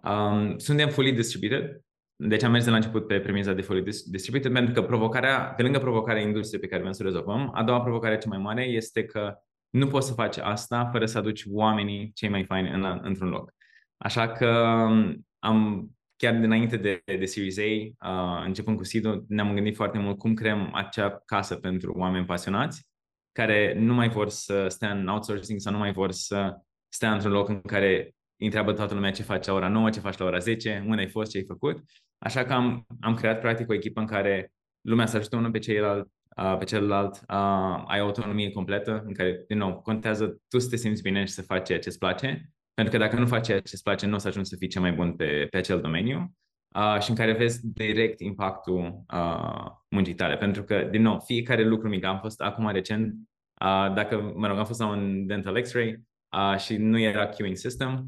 Um, 0.03 0.57
suntem 0.57 0.89
fully 0.89 1.11
distributed. 1.11 1.81
Deci 2.15 2.43
am 2.43 2.51
mers 2.51 2.63
de 2.63 2.69
la 2.69 2.75
început 2.75 3.07
pe 3.07 3.19
premiza 3.19 3.53
de 3.53 3.61
fully 3.61 3.83
distributed 4.05 4.53
pentru 4.53 4.73
că 4.73 4.81
provocarea, 4.81 5.39
pe 5.39 5.61
lângă 5.61 5.79
provocarea 5.79 6.21
industriei 6.21 6.61
pe 6.61 6.67
care 6.67 6.81
vrem 6.81 6.93
să 6.93 7.03
o 7.03 7.05
rezolvăm, 7.05 7.51
a 7.53 7.63
doua 7.63 7.81
provocare 7.81 8.17
cea 8.17 8.29
mai 8.29 8.37
mare 8.37 8.63
este 8.63 9.05
că 9.05 9.37
nu 9.69 9.87
poți 9.87 10.07
să 10.07 10.13
faci 10.13 10.37
asta 10.37 10.89
fără 10.91 11.05
să 11.05 11.17
aduci 11.17 11.43
oamenii 11.51 12.11
cei 12.13 12.29
mai 12.29 12.43
faini 12.43 12.69
în, 12.69 12.99
într-un 13.01 13.29
loc. 13.29 13.53
Așa 13.97 14.31
că 14.31 14.47
um, 14.89 15.27
am 15.39 15.89
chiar 16.17 16.35
dinainte 16.35 16.77
de, 16.77 17.01
de 17.05 17.25
Series 17.25 17.57
A, 17.57 17.61
uh, 18.09 18.45
începând 18.45 18.77
cu 18.77 18.83
seed 18.83 19.23
ne-am 19.27 19.53
gândit 19.53 19.75
foarte 19.75 19.97
mult 19.97 20.17
cum 20.17 20.33
creăm 20.33 20.69
acea 20.73 21.21
casă 21.25 21.55
pentru 21.55 21.93
oameni 21.97 22.25
pasionați 22.25 22.87
care 23.31 23.73
nu 23.79 23.93
mai 23.93 24.09
vor 24.09 24.29
să 24.29 24.67
stea 24.67 24.91
în 24.91 25.07
outsourcing 25.07 25.59
sau 25.59 25.71
nu 25.71 25.77
mai 25.77 25.91
vor 25.91 26.11
să 26.11 26.57
stea 26.87 27.13
într-un 27.13 27.31
loc 27.31 27.49
în 27.49 27.61
care 27.61 28.15
îi 28.37 28.45
întreabă 28.45 28.73
toată 28.73 28.93
lumea 28.93 29.11
ce 29.11 29.23
faci 29.23 29.45
la 29.45 29.53
ora 29.53 29.67
9, 29.67 29.89
ce 29.89 29.99
faci 29.99 30.17
la 30.17 30.25
ora 30.25 30.37
10, 30.37 30.83
unde 30.87 31.01
ai 31.01 31.09
fost, 31.09 31.31
ce 31.31 31.37
ai 31.37 31.43
făcut. 31.43 31.83
Așa 32.17 32.43
că 32.43 32.53
am, 32.53 32.85
am 32.99 33.13
creat 33.13 33.39
practic 33.39 33.69
o 33.69 33.73
echipă 33.73 33.99
în 33.99 34.05
care 34.05 34.51
lumea 34.81 35.05
să 35.05 35.17
ajute 35.17 35.35
unul 35.35 35.51
pe 35.51 35.59
celălalt, 35.59 36.11
uh, 36.37 36.55
pe 36.57 36.65
celălalt 36.65 37.15
uh, 37.15 37.83
ai 37.87 37.99
autonomie 37.99 38.51
completă, 38.51 39.03
în 39.05 39.13
care, 39.13 39.43
din 39.47 39.57
nou, 39.57 39.81
contează 39.81 40.41
tu 40.47 40.59
să 40.59 40.69
te 40.69 40.75
simți 40.75 41.01
bine 41.01 41.25
și 41.25 41.33
să 41.33 41.41
faci 41.41 41.65
ceea 41.65 41.79
ce 41.79 41.89
îți 41.89 41.99
place 41.99 42.51
pentru 42.77 42.97
că 42.97 43.03
dacă 43.03 43.19
nu 43.19 43.27
faci 43.27 43.45
ceea 43.45 43.59
ce 43.59 43.69
îți 43.73 43.83
place, 43.83 44.05
nu 44.05 44.15
o 44.15 44.17
să 44.17 44.27
ajungi 44.27 44.49
să 44.49 44.55
fii 44.55 44.67
cel 44.67 44.81
mai 44.81 44.91
bun 44.91 45.15
pe, 45.15 45.47
pe 45.49 45.57
acel 45.57 45.81
domeniu 45.81 46.35
uh, 46.75 47.01
și 47.01 47.09
în 47.09 47.15
care 47.15 47.33
vezi 47.33 47.67
direct 47.67 48.19
impactul 48.19 49.03
uh, 49.13 49.65
muncii 49.89 50.13
tale. 50.13 50.37
Pentru 50.37 50.63
că, 50.63 50.87
din 50.91 51.01
nou, 51.01 51.19
fiecare 51.19 51.63
lucru 51.63 51.87
mic, 51.87 52.03
am 52.03 52.19
fost 52.19 52.41
acum 52.41 52.69
recent, 52.69 53.13
uh, 53.61 53.93
dacă, 53.93 54.33
mă 54.35 54.47
rog, 54.47 54.57
am 54.57 54.65
fost 54.65 54.79
la 54.79 54.87
un 54.87 55.25
dental 55.25 55.61
x-ray 55.61 56.01
uh, 56.37 56.59
și 56.59 56.77
nu 56.77 56.99
era 56.99 57.27
queuing 57.27 57.55
system 57.55 58.07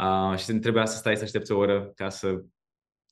uh, 0.00 0.38
și 0.38 0.52
trebuia 0.52 0.84
să 0.84 0.96
stai 0.96 1.16
să 1.16 1.24
aștepți 1.24 1.52
o 1.52 1.58
oră 1.58 1.92
ca 1.94 2.08
să 2.08 2.44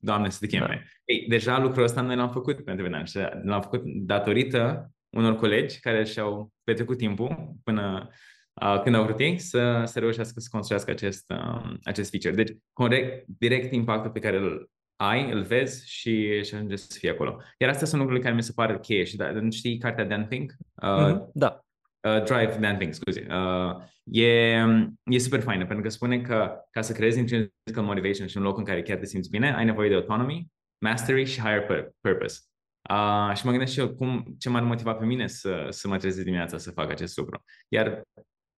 Doamne, 0.05 0.31
să 0.31 0.38
te 0.41 0.47
cheme. 0.47 0.67
Da. 0.67 0.75
Ei, 1.05 1.27
deja 1.29 1.59
lucrul 1.59 1.83
ăsta 1.83 2.01
noi 2.01 2.17
l-am 2.17 2.31
făcut 2.31 2.65
pentru 2.65 2.88
venit 2.88 3.09
și 3.09 3.19
l-am 3.43 3.62
făcut 3.62 3.83
datorită 3.85 4.91
unor 5.17 5.37
colegi 5.37 5.81
care 5.81 6.05
și-au 6.05 6.53
petrecut 6.65 6.99
timpul 6.99 7.57
până 7.65 8.09
uh, 8.09 8.15
când 8.83 8.95
au 8.95 9.05
vrut 9.05 9.21
ei 9.21 9.38
să, 9.38 9.83
să 9.85 9.99
reușească 9.99 10.41
să 10.41 10.49
construiască 10.51 10.91
acest, 10.91 11.25
uh, 11.31 11.75
acest 11.83 12.11
feature. 12.11 12.45
Deci, 12.45 12.57
corect, 12.73 13.25
direct 13.38 13.73
impactul 13.73 14.11
pe 14.11 14.21
care 14.21 14.37
îl 14.37 14.71
ai, 14.97 15.31
îl 15.31 15.43
vezi 15.43 15.91
și, 15.91 16.45
și 16.45 16.55
ajunge 16.55 16.77
să 16.77 16.99
fie 16.99 17.11
acolo. 17.11 17.41
Iar 17.59 17.71
astea 17.71 17.87
sunt 17.87 18.01
lucrurile 18.01 18.25
care 18.25 18.37
mi 18.37 18.43
se 18.43 18.53
par 18.55 18.79
cheie. 18.79 19.05
Și 19.05 19.17
da, 19.17 19.49
știi 19.51 19.79
cartea 19.79 20.05
Dan 20.05 20.27
Think? 20.27 20.53
Uh, 20.83 20.88
mm-hmm, 20.88 21.31
da. 21.33 21.61
Uh, 22.09 22.23
Drive 22.23 22.57
Dan 22.61 22.77
Think, 22.77 22.95
scuze. 22.95 23.27
Uh, 23.31 23.83
e, 24.05 24.65
e 25.05 25.19
super 25.19 25.41
faină 25.41 25.67
pentru 25.67 25.83
că 25.85 25.91
spune 25.91 26.21
că 26.21 26.55
ca 26.71 26.81
să 26.81 26.93
creezi 26.93 27.19
intrinsic 27.19 27.53
motivation 27.75 28.27
și 28.27 28.37
un 28.37 28.43
loc 28.43 28.59
în 28.59 28.65
care 28.65 28.83
chiar 28.83 28.99
te 28.99 29.07
simți 29.07 29.31
bine, 29.31 29.55
ai 29.55 29.65
nevoie 29.65 29.88
de 29.88 29.95
autonomy, 29.95 30.47
mastery 30.85 31.25
și 31.25 31.41
higher 31.41 31.91
purpose. 32.01 32.41
Uh, 32.91 33.37
și 33.37 33.45
mă 33.45 33.51
gândesc 33.51 33.73
și 33.73 33.79
eu 33.79 33.95
cum, 33.95 34.35
ce 34.38 34.49
m-ar 34.49 34.62
motiva 34.62 34.95
pe 34.95 35.05
mine 35.05 35.27
să, 35.27 35.67
să 35.69 35.88
mă 35.88 35.97
trezesc 35.97 36.25
dimineața 36.25 36.59
să 36.59 36.71
fac 36.71 36.91
acest 36.91 37.17
lucru. 37.17 37.45
Iar 37.69 38.03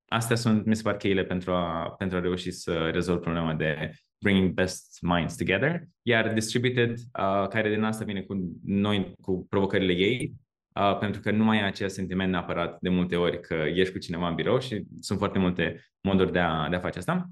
astea 0.09 0.37
sunt, 0.37 0.65
mi 0.65 0.77
se 0.77 0.83
par, 0.83 0.97
cheile 0.97 1.25
pentru 1.25 1.53
a, 1.53 1.95
pentru 1.99 2.17
a 2.17 2.21
reuși 2.21 2.51
să 2.51 2.91
rezolv 2.93 3.21
problema 3.21 3.55
de 3.55 3.91
bringing 4.19 4.53
best 4.53 4.99
minds 5.01 5.37
together, 5.37 5.83
iar 6.03 6.33
distributed, 6.33 6.91
uh, 6.91 7.49
care 7.49 7.69
din 7.69 7.83
asta 7.83 8.05
vine 8.05 8.23
cu 8.23 8.59
noi, 8.65 9.15
cu 9.21 9.47
provocările 9.49 9.93
ei, 9.93 10.35
uh, 10.81 10.99
pentru 10.99 11.21
că 11.21 11.31
nu 11.31 11.45
mai 11.45 11.61
ai 11.61 11.67
acel 11.67 11.89
sentiment 11.89 12.31
neapărat 12.31 12.77
de 12.81 12.89
multe 12.89 13.17
ori 13.17 13.41
că 13.41 13.55
ești 13.55 13.93
cu 13.93 13.99
cineva 13.99 14.29
în 14.29 14.35
birou 14.35 14.59
și 14.59 14.85
sunt 15.01 15.19
foarte 15.19 15.39
multe 15.39 15.85
moduri 16.01 16.33
de 16.33 16.39
a, 16.39 16.69
de 16.69 16.77
a 16.77 16.81
face 16.81 16.99
asta. 16.99 17.31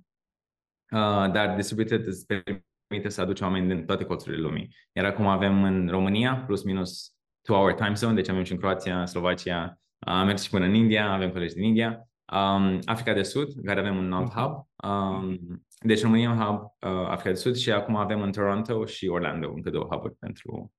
Uh, 0.90 1.32
dar 1.32 1.54
distributed 1.54 2.06
îți 2.06 2.26
permite 2.26 3.08
să 3.08 3.20
aduci 3.20 3.40
oameni 3.40 3.68
din 3.68 3.86
toate 3.86 4.04
colțurile 4.04 4.42
lumii. 4.42 4.74
Iar 4.92 5.04
acum 5.04 5.26
avem 5.26 5.62
în 5.62 5.88
România 5.88 6.36
plus 6.46 6.62
minus 6.62 7.14
two 7.42 7.56
hour 7.56 7.72
time 7.72 7.94
zone, 7.94 8.14
deci 8.14 8.28
avem 8.28 8.42
și 8.42 8.52
în 8.52 8.58
Croația, 8.58 9.06
Slovacia, 9.06 9.80
am 9.98 10.26
mers 10.26 10.42
și 10.42 10.50
până 10.50 10.64
în 10.64 10.74
India, 10.74 11.12
avem 11.12 11.30
colegi 11.30 11.54
din 11.54 11.64
India 11.64 12.06
um, 12.32 12.78
Africa 12.84 13.12
de 13.12 13.22
Sud, 13.22 13.48
în 13.56 13.64
care 13.64 13.80
avem 13.80 13.96
un 13.96 14.12
alt 14.12 14.32
hub. 14.32 14.68
Um, 14.90 15.38
deci 15.78 16.02
România 16.02 16.30
un 16.30 16.38
hub, 16.38 16.60
uh, 16.62 17.06
Africa 17.08 17.30
de 17.30 17.34
Sud 17.34 17.56
și 17.56 17.72
acum 17.72 17.96
avem 17.96 18.22
în 18.22 18.32
Toronto 18.32 18.84
și 18.84 19.08
Orlando 19.08 19.52
încă 19.52 19.70
două 19.70 19.86
huburi 19.90 20.14
pentru, 20.14 20.72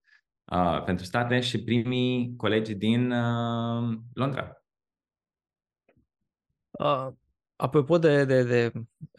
uh, 0.51 0.83
pentru 0.83 1.05
state 1.05 1.39
și 1.39 1.63
primii 1.63 2.33
colegi 2.37 2.75
din 2.75 3.11
uh, 3.11 3.97
Londra. 4.13 4.57
Uh, 6.71 7.07
apropo 7.55 7.97
de, 7.97 8.25
de, 8.25 8.43
de 8.43 8.71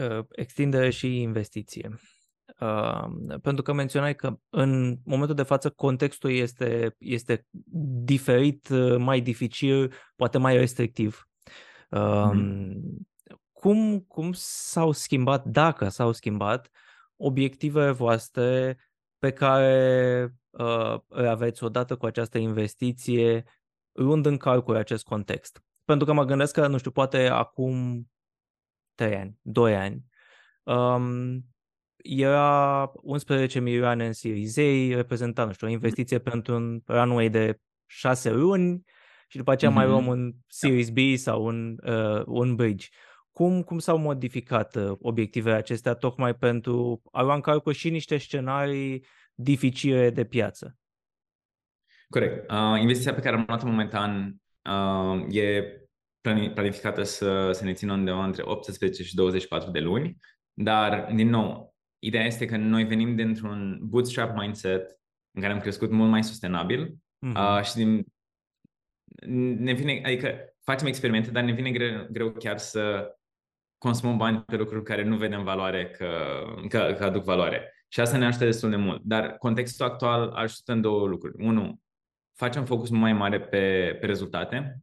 uh, 0.05 0.25
extindere 0.31 0.91
și 0.91 1.21
investiție, 1.21 1.99
uh, 2.61 3.05
pentru 3.43 3.63
că 3.63 3.73
menționai 3.73 4.15
că 4.15 4.39
în 4.49 4.99
momentul 5.05 5.35
de 5.35 5.43
față 5.43 5.71
contextul 5.71 6.31
este, 6.31 6.95
este 6.99 7.47
diferit, 8.05 8.69
uh, 8.69 8.97
mai 8.99 9.21
dificil, 9.21 9.93
poate 10.17 10.39
mai 10.39 10.57
restrictiv 10.57 11.29
Mm-hmm. 11.95 12.83
Cum, 13.53 14.01
cum 14.01 14.33
s-au 14.33 14.93
schimbat, 14.93 15.45
dacă 15.45 15.89
s-au 15.89 16.13
schimbat, 16.13 16.71
obiectivele 17.17 17.91
voastre 17.91 18.79
pe 19.19 19.33
care 19.33 20.35
uh, 20.51 20.97
le 21.09 21.29
aveți 21.29 21.65
odată 21.65 21.97
cu 21.97 22.07
această 22.07 22.39
investiție, 22.39 23.45
luând 23.93 24.27
în 24.27 24.37
calcul 24.37 24.77
acest 24.77 25.05
context? 25.05 25.65
Pentru 25.85 26.07
că 26.07 26.13
mă 26.13 26.25
gândesc 26.25 26.53
că, 26.53 26.67
nu 26.67 26.79
știu, 26.79 26.91
poate 26.91 27.27
acum 27.27 28.07
3 28.95 29.17
ani, 29.17 29.39
2 29.43 29.77
ani, 29.77 30.05
um, 30.63 31.45
era 31.97 32.93
11 32.95 33.61
milioane 33.61 34.07
în 34.07 34.13
Series 34.13 34.57
A, 34.57 34.95
reprezenta, 34.95 35.45
nu 35.45 35.53
știu, 35.53 35.67
o 35.67 35.71
investiție 35.71 36.19
pentru 36.19 36.55
un 36.55 36.83
runway 36.87 37.29
de 37.29 37.61
6 37.87 38.31
luni, 38.31 38.85
și 39.29 39.37
după 39.37 39.51
aceea 39.51 39.71
mm-hmm. 39.71 39.75
mai 39.75 39.87
luăm 39.87 40.07
un 40.07 40.33
Series 40.47 40.91
B 40.91 40.99
sau 41.15 41.45
un, 41.45 41.77
uh, 41.83 42.23
un 42.27 42.55
bridge. 42.55 42.89
Cum, 43.33 43.63
cum 43.63 43.79
s-au 43.79 43.99
modificat 43.99 44.77
uh, 44.77 44.97
obiectivele 45.01 45.55
acestea 45.55 45.95
tocmai 45.95 46.35
pentru 46.35 47.03
a 47.13 47.23
lua 47.23 47.35
în 47.35 47.41
calcul 47.41 47.73
și 47.73 47.91
niște 47.91 48.17
scenarii 48.17 49.05
dificile 49.35 50.11
de 50.11 50.25
piață? 50.25 50.79
Corect. 52.09 52.51
Uh, 52.51 52.81
investiția 52.81 53.15
pe 53.15 53.21
care 53.21 53.37
am 53.37 53.45
luat-o 53.47 53.67
momentan 53.67 54.37
uh, 54.71 55.35
e 55.35 55.79
planificată 56.55 57.03
să, 57.03 57.53
să 57.53 57.65
ne 57.65 57.73
țină 57.73 57.93
undeva 57.93 58.25
între 58.25 58.43
18 58.45 59.03
și 59.03 59.15
24 59.15 59.71
de 59.71 59.79
luni, 59.79 60.17
dar, 60.53 61.13
din 61.15 61.29
nou, 61.29 61.75
ideea 61.99 62.25
este 62.25 62.47
că 62.47 62.57
noi 62.57 62.85
venim 62.85 63.17
dintr-un 63.17 63.79
bootstrap 63.83 64.37
mindset 64.37 65.01
în 65.31 65.41
care 65.41 65.53
am 65.53 65.61
crescut 65.61 65.91
mult 65.91 66.11
mai 66.11 66.25
sustenabil 66.25 66.89
mm-hmm. 66.89 67.59
uh, 67.59 67.63
și 67.63 67.75
din 67.75 68.05
ne 69.59 69.73
vine, 69.73 70.01
adică 70.05 70.55
facem 70.63 70.87
experimente, 70.87 71.31
dar 71.31 71.43
ne 71.43 71.53
vine 71.53 71.71
greu, 71.71 72.07
greu 72.11 72.31
chiar 72.31 72.59
să 72.59 73.15
consumăm 73.79 74.17
bani 74.17 74.43
pe 74.43 74.57
lucruri 74.57 74.85
care 74.85 75.05
nu 75.05 75.17
vedem 75.17 75.45
valoare, 75.45 75.91
că, 75.91 76.09
că, 76.69 76.95
că 76.99 77.05
aduc 77.05 77.25
valoare. 77.25 77.73
Și 77.89 78.01
asta 78.01 78.17
ne 78.17 78.27
ajută 78.27 78.45
destul 78.45 78.71
de 78.71 78.77
mult. 78.77 79.03
Dar 79.03 79.37
contextul 79.37 79.87
actual 79.87 80.29
ajută 80.29 80.73
în 80.73 80.81
două 80.81 81.07
lucruri. 81.07 81.45
Unu, 81.45 81.81
facem 82.37 82.65
focus 82.65 82.91
mai 82.91 83.13
mare 83.13 83.41
pe, 83.41 83.97
pe 84.01 84.07
rezultate 84.07 84.81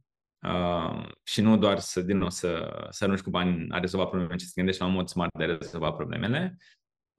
uh, 0.48 1.06
și 1.24 1.42
nu 1.42 1.58
doar 1.58 1.80
să, 1.80 2.02
din 2.02 2.18
nou, 2.18 2.30
să, 2.30 2.80
să 2.90 3.04
arunci 3.04 3.22
cu 3.22 3.30
bani 3.30 3.68
a 3.70 3.80
rezolva 3.80 4.06
problemele, 4.06 4.38
ci 4.38 4.42
să 4.42 4.52
gândești 4.56 4.82
la 4.82 4.88
un 4.88 4.94
mod 4.94 5.08
smart 5.08 5.38
de 5.38 5.44
a 5.44 5.58
rezolva 5.58 5.92
problemele. 5.92 6.58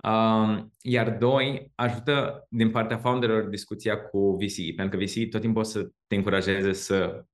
Um, 0.08 0.72
iar 0.80 1.16
doi, 1.16 1.72
ajută 1.74 2.46
din 2.50 2.70
partea 2.70 2.98
founderilor 2.98 3.48
discuția 3.48 4.02
cu 4.02 4.36
VC, 4.36 4.74
pentru 4.76 4.98
că 4.98 5.04
VC 5.04 5.30
tot 5.30 5.40
timpul 5.40 5.60
o 5.60 5.64
să 5.64 5.90
te 6.06 6.14
încurajeze 6.14 6.72
să 6.72 7.24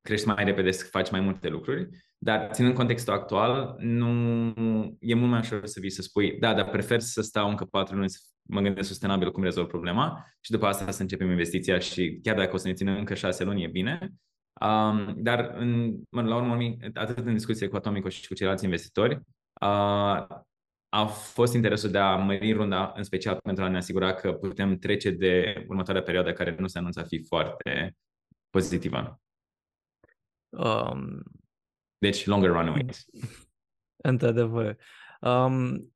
crești 0.00 0.26
mai 0.26 0.44
repede, 0.44 0.70
să 0.70 0.86
faci 0.90 1.10
mai 1.10 1.20
multe 1.20 1.48
lucruri. 1.48 1.88
Dar 2.18 2.48
ținând 2.52 2.74
contextul 2.74 3.12
actual, 3.12 3.76
nu 3.78 4.54
e 5.00 5.14
mult 5.14 5.30
mai 5.30 5.40
ușor 5.40 5.66
să 5.66 5.80
vii 5.80 5.90
să 5.90 6.02
spui, 6.02 6.38
da, 6.38 6.54
dar 6.54 6.68
prefer 6.68 7.00
să 7.00 7.22
stau 7.22 7.48
încă 7.48 7.64
patru 7.64 7.96
luni 7.96 8.10
să 8.10 8.18
mă 8.42 8.60
gândesc 8.60 8.88
sustenabil 8.88 9.32
cum 9.32 9.42
rezolv 9.42 9.66
problema 9.66 10.24
și 10.40 10.50
după 10.50 10.66
asta 10.66 10.90
să 10.90 11.02
începem 11.02 11.30
investiția 11.30 11.78
și 11.78 12.18
chiar 12.22 12.36
dacă 12.36 12.54
o 12.54 12.56
să 12.56 12.68
ne 12.68 12.74
țină 12.74 12.96
încă 12.96 13.14
șase 13.14 13.44
luni, 13.44 13.62
e 13.62 13.68
bine. 13.68 14.12
Um, 14.60 15.14
dar 15.16 15.54
în, 15.56 15.94
la 16.10 16.36
urmă, 16.36 16.58
atât 16.94 17.26
în 17.26 17.32
discuție 17.32 17.68
cu 17.68 17.76
Atomico 17.76 18.08
și 18.08 18.28
cu 18.28 18.34
ceilalți 18.34 18.64
investitori, 18.64 19.20
uh, 19.60 20.26
a 20.96 21.06
fost 21.06 21.54
interesul 21.54 21.90
de 21.90 21.98
a 21.98 22.16
mări 22.16 22.52
runda, 22.52 22.92
în 22.96 23.02
special 23.02 23.38
pentru 23.42 23.64
a 23.64 23.68
ne 23.68 23.76
asigura 23.76 24.14
că 24.14 24.32
putem 24.32 24.78
trece 24.78 25.10
de 25.10 25.64
următoarea 25.68 26.02
perioadă 26.02 26.32
care 26.32 26.56
nu 26.58 26.66
se 26.66 26.78
anunță 26.78 27.00
a 27.00 27.04
fi 27.04 27.22
foarte 27.22 27.96
pozitivă. 28.50 29.20
Um, 30.48 31.22
deci, 31.98 32.26
longer 32.26 32.50
runaways. 32.50 33.04
Într-adevăr. 34.10 34.76
Um, 35.20 35.94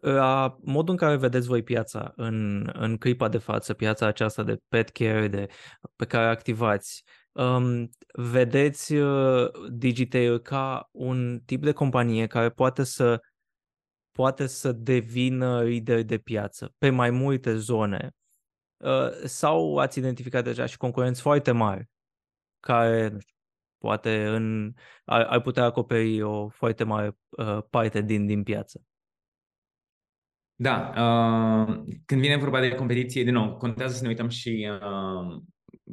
la 0.00 0.56
modul 0.60 0.90
în 0.90 0.96
care 0.96 1.16
vedeți 1.16 1.46
voi 1.46 1.62
piața 1.62 2.12
în, 2.16 2.68
în 2.72 2.96
clipa 2.96 3.28
de 3.28 3.38
față, 3.38 3.74
piața 3.74 4.06
aceasta 4.06 4.42
de 4.42 4.58
pet 4.68 4.88
care 4.88 5.28
de, 5.28 5.46
pe 5.96 6.04
care 6.04 6.26
activați, 6.26 7.04
um, 7.32 7.90
vedeți 8.12 8.94
uh, 8.94 9.48
Digitail 9.70 10.38
ca 10.38 10.88
un 10.92 11.40
tip 11.44 11.62
de 11.62 11.72
companie 11.72 12.26
care 12.26 12.50
poate 12.50 12.84
să 12.84 13.20
poate 14.18 14.46
să 14.46 14.72
devină 14.72 15.62
lider 15.62 16.02
de 16.02 16.18
piață 16.18 16.74
pe 16.78 16.90
mai 16.90 17.10
multe 17.10 17.56
zone 17.56 18.10
uh, 18.76 19.10
sau 19.24 19.76
ați 19.76 19.98
identificat 19.98 20.44
deja 20.44 20.66
și 20.66 20.76
concurenți 20.76 21.20
foarte 21.20 21.52
mari 21.52 21.88
care 22.60 23.08
nu 23.08 23.18
știu, 23.18 23.34
poate 23.78 24.26
în, 24.26 24.74
ar, 25.04 25.22
ar 25.22 25.40
putea 25.40 25.64
acoperi 25.64 26.22
o 26.22 26.48
foarte 26.48 26.84
mare 26.84 27.16
uh, 27.28 27.58
parte 27.70 28.00
din, 28.00 28.26
din 28.26 28.42
piață. 28.42 28.82
Da, 30.54 30.88
uh, 30.88 31.84
când 32.06 32.20
vine 32.20 32.36
vorba 32.36 32.60
de 32.60 32.74
competiție, 32.74 33.24
din 33.24 33.32
nou, 33.32 33.56
contează 33.56 33.94
să 33.94 34.02
ne 34.02 34.08
uităm 34.08 34.28
și 34.28 34.70
uh, 34.70 35.42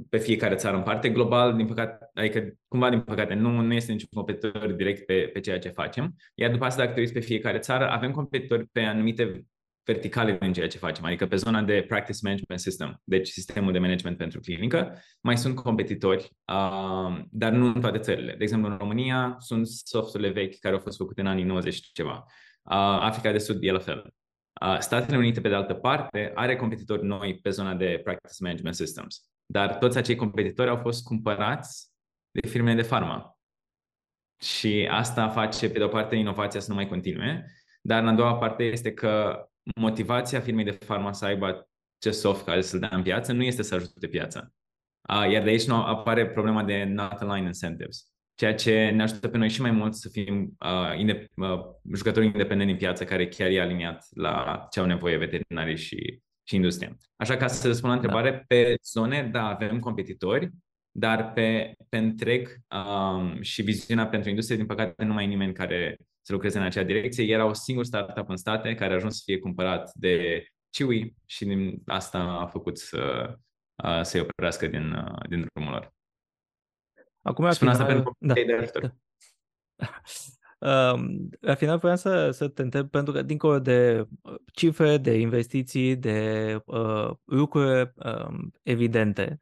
pe 0.10 0.18
fiecare 0.18 0.56
țară 0.56 0.78
în 0.78 0.84
parte. 0.84 1.10
Global, 1.10 1.56
din 1.56 1.68
păcate, 1.68 2.10
adică 2.14 2.54
cumva 2.68 2.90
din 2.90 3.02
păcate, 3.02 3.34
nu, 3.34 3.62
nu 3.62 3.74
este 3.74 3.92
niciun 3.92 4.10
competitor 4.14 4.72
direct 4.72 5.06
pe, 5.06 5.30
pe 5.34 5.40
ceea 5.40 5.60
ce 5.60 5.70
facem. 5.70 6.16
Iar 6.36 6.52
după 6.52 6.66
asta, 6.66 6.82
dacă 6.82 6.94
te 6.94 7.00
uiți 7.00 7.14
pe 7.14 7.20
fiecare 7.20 7.60
țară, 7.60 7.90
avem 7.90 8.12
competitori 8.12 8.68
pe 8.68 8.82
anumite 8.82 9.46
verticale 9.86 10.38
din 10.42 10.54
ceea 10.54 10.68
ce 10.68 10.78
facem, 10.78 11.06
adică 11.06 11.26
pe 11.26 11.36
zona 11.36 11.62
de 11.62 11.86
practice 11.88 12.20
management 12.22 12.60
system, 12.60 13.02
deci 13.04 13.28
sistemul 13.28 13.72
de 13.72 13.80
management 13.80 14.18
pentru 14.18 14.40
clinică, 14.40 15.02
mai 15.22 15.38
sunt 15.38 15.56
competitori, 15.56 16.32
uh, 16.46 17.22
dar 17.32 17.52
nu 17.52 17.66
în 17.66 17.82
toate 17.82 17.98
țările. 17.98 18.36
De 18.38 18.44
exemplu, 18.44 18.72
în 18.72 18.78
România 18.78 19.36
sunt 19.40 19.68
softurile 19.68 20.30
vechi 20.30 20.60
care 20.60 20.74
au 20.74 20.80
fost 20.80 20.98
făcute 20.98 21.22
în 21.22 21.28
anii 21.28 21.44
90 21.44 21.74
și 21.74 21.92
ceva. 21.94 22.26
Uh, 22.64 22.76
Africa 23.02 23.32
de 23.32 23.38
Sud 23.38 23.64
e 23.64 23.72
la 23.72 23.80
fel. 23.80 24.14
Uh, 24.62 24.78
Statele 24.80 25.18
Unite, 25.18 25.42
pe 25.42 25.50
de 25.50 25.56
altă 25.56 25.74
parte, 25.74 26.32
are 26.36 26.56
competitori 26.56 27.06
noi 27.06 27.40
pe 27.42 27.50
zona 27.50 27.74
de 27.74 28.02
practice 28.04 28.44
management 28.44 28.76
systems, 28.76 29.30
dar 29.46 29.76
toți 29.78 29.98
acei 29.98 30.16
competitori 30.16 30.70
au 30.70 30.78
fost 30.78 31.04
cumpărați 31.04 31.92
de 32.32 32.48
firmele 32.48 32.82
de 32.82 32.88
farma. 32.88 33.40
Și 34.42 34.88
asta 34.92 35.30
face, 35.30 35.70
pe 35.70 35.78
de 35.78 35.84
o 35.84 35.88
parte, 35.88 36.16
inovația 36.16 36.60
să 36.60 36.70
nu 36.70 36.76
mai 36.76 36.88
continue, 36.88 37.52
dar 37.82 38.02
în 38.02 38.08
a 38.08 38.14
doua 38.14 38.38
parte 38.38 38.64
este 38.64 38.94
că 38.94 39.46
motivația 39.76 40.40
firmei 40.40 40.64
de 40.64 40.72
farma 40.72 41.14
să 41.14 41.26
aibă 41.26 41.70
ce 41.98 42.12
soft 42.12 42.46
care 42.46 42.62
să-l 42.62 42.80
dea 42.80 42.90
în 42.92 43.04
piață 43.04 43.34
nu 43.34 43.44
este 43.44 43.62
să 43.62 43.76
ajute 43.76 44.08
piața. 44.08 44.52
Uh, 45.10 45.32
iar 45.32 45.44
de 45.44 45.50
aici 45.50 45.68
nu 45.68 45.76
apare 45.76 46.30
problema 46.30 46.64
de 46.64 46.84
not 46.84 47.20
aligned 47.20 47.46
incentives, 47.46 48.12
ceea 48.36 48.56
ce 48.56 48.90
ne 48.90 49.04
ajută 49.04 49.28
pe 49.28 49.38
noi 49.38 49.50
și 49.50 49.62
mai 49.62 49.72
mult 49.72 49.94
să 49.94 50.10
fim 50.10 50.58
uh, 50.60 50.98
inde- 50.98 51.30
uh, 51.36 51.60
jucători 51.94 52.26
independenți 52.26 52.74
în 52.74 52.80
piață 52.80 53.04
care 53.04 53.28
chiar 53.28 53.50
e 53.50 53.62
aliniat 53.62 54.06
la 54.16 54.66
ce 54.72 54.80
au 54.80 54.86
nevoie 54.86 55.18
veterinarii 55.18 55.78
și, 55.78 56.20
și 56.48 56.56
industria. 56.56 56.98
Așa 57.16 57.38
ca 57.38 57.48
să 57.48 57.68
răspund 57.68 57.92
la 57.92 57.98
întrebare, 57.98 58.32
da. 58.32 58.44
pe 58.48 58.76
zone, 58.84 59.30
da, 59.32 59.48
avem 59.48 59.80
competitori, 59.80 60.52
dar 60.92 61.32
pe, 61.34 61.74
pe 61.90 61.98
întreg 61.98 62.58
um, 62.70 63.42
și 63.42 63.62
viziunea 63.62 64.08
pentru 64.08 64.30
industrie, 64.30 64.58
din 64.58 64.66
păcate, 64.66 65.04
nu 65.04 65.14
mai 65.14 65.24
e 65.24 65.28
nimeni 65.28 65.54
care 65.54 65.98
să 66.22 66.34
lucreze 66.34 66.58
în 66.58 66.64
acea 66.64 66.84
direcție. 66.84 67.34
Era 67.34 67.46
o 67.46 67.54
singur 67.54 67.86
startup 67.86 68.30
în 68.30 68.36
state 68.36 68.76
care 68.76 68.94
a 68.94 68.96
ajuns 68.96 69.16
să 69.16 69.22
fie 69.26 69.40
cumpărat 69.40 69.92
de 69.94 70.46
Chewy 70.70 71.16
și 71.26 71.46
din 71.46 71.82
asta 71.86 72.20
a 72.20 72.46
făcut 72.46 72.78
să, 72.78 73.34
să-i 74.02 74.20
oprească 74.20 74.68
din, 74.68 74.96
din 75.30 75.48
drumul 75.54 75.72
lor. 75.72 75.94
Acum, 77.22 77.52
Spun 77.52 77.68
final, 77.68 77.74
asta 77.74 77.86
pentru 77.86 78.16
da, 78.20 78.34
de 78.34 78.70
da. 78.74 78.94
Um, 80.58 81.30
la 81.40 81.56
final 81.56 81.78
vreau 81.78 81.96
să, 81.96 82.32
să 82.32 82.48
te 82.48 82.62
întreb, 82.62 82.90
pentru 82.90 83.14
că 83.14 83.22
dincolo 83.22 83.60
de 83.60 84.08
cifre, 84.54 84.98
de 84.98 85.20
investiții, 85.20 85.96
de 85.96 86.60
uh, 86.66 87.10
lucruri 87.26 87.94
um, 87.96 88.52
evidente, 88.64 89.38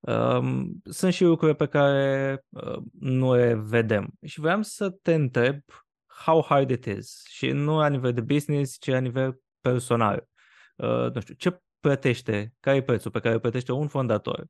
um, 0.00 0.80
sunt 0.84 1.12
și 1.12 1.24
lucruri 1.24 1.56
pe 1.56 1.66
care 1.66 2.44
uh, 2.48 2.78
nu 3.00 3.34
le 3.34 3.54
vedem. 3.54 4.08
Și 4.24 4.40
vreau 4.40 4.62
să 4.62 4.90
te 4.90 5.14
întreb 5.14 5.58
how 6.06 6.44
hard 6.44 6.70
it 6.70 6.84
is 6.84 7.22
și 7.28 7.50
nu 7.50 7.78
la 7.78 7.88
nivel 7.88 8.12
de 8.12 8.20
business, 8.20 8.78
ci 8.78 8.86
la 8.86 8.98
nivel 8.98 9.40
personal. 9.60 10.28
Uh, 10.76 11.12
nu 11.12 11.20
știu, 11.20 11.34
ce 11.34 11.60
plătește, 11.80 12.54
care 12.60 12.76
e 12.76 12.82
prețul 12.82 13.10
pe 13.10 13.20
care 13.20 13.38
plătește 13.38 13.72
un 13.72 13.88
fondator 13.88 14.46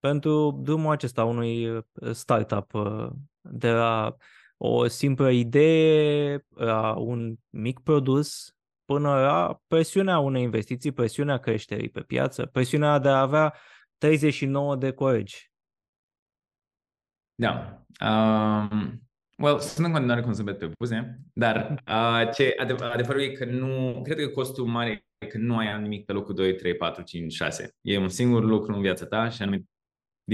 pentru 0.00 0.60
drumul 0.62 0.92
acesta 0.92 1.24
unui 1.24 1.68
uh, 1.68 1.82
startup 2.12 2.74
uh, 2.74 3.08
de 3.40 3.70
la 3.70 4.16
o 4.62 4.86
simplă 4.86 5.30
idee, 5.30 6.46
la 6.48 6.94
un 6.98 7.36
mic 7.50 7.78
produs, 7.78 8.54
până 8.84 9.08
la 9.08 9.60
presiunea 9.66 10.18
unei 10.18 10.42
investiții, 10.42 10.92
presiunea 10.92 11.38
creșterii 11.38 11.88
pe 11.88 12.00
piață, 12.00 12.46
presiunea 12.46 12.98
de 12.98 13.08
a 13.08 13.20
avea 13.20 13.54
39 13.98 14.76
de 14.76 14.92
colegi. 14.92 15.50
Da. 17.34 17.84
Um, 18.00 19.00
Well, 19.40 19.58
sunt 19.58 19.86
în 19.86 19.92
continuare 19.92 20.20
cum 20.22 20.32
zâmbet 20.32 20.58
pe 20.58 20.70
buze, 20.78 21.20
dar 21.32 21.82
uh, 21.88 22.30
ce 22.34 22.54
adev- 22.58 22.80
adevărul 22.80 23.22
e 23.22 23.32
că 23.32 23.44
nu, 23.44 24.00
cred 24.02 24.16
că 24.16 24.28
costul 24.28 24.66
mare 24.66 25.06
e 25.18 25.26
că 25.26 25.38
nu 25.38 25.56
ai 25.56 25.80
nimic 25.80 26.04
pe 26.04 26.12
locul 26.12 26.34
2, 26.34 26.54
3, 26.54 26.76
4, 26.76 27.02
5, 27.02 27.32
6. 27.32 27.74
E 27.80 27.98
un 27.98 28.08
singur 28.08 28.44
lucru 28.44 28.72
în 28.72 28.80
viața 28.80 29.06
ta 29.06 29.28
și 29.28 29.42
anume 29.42 29.64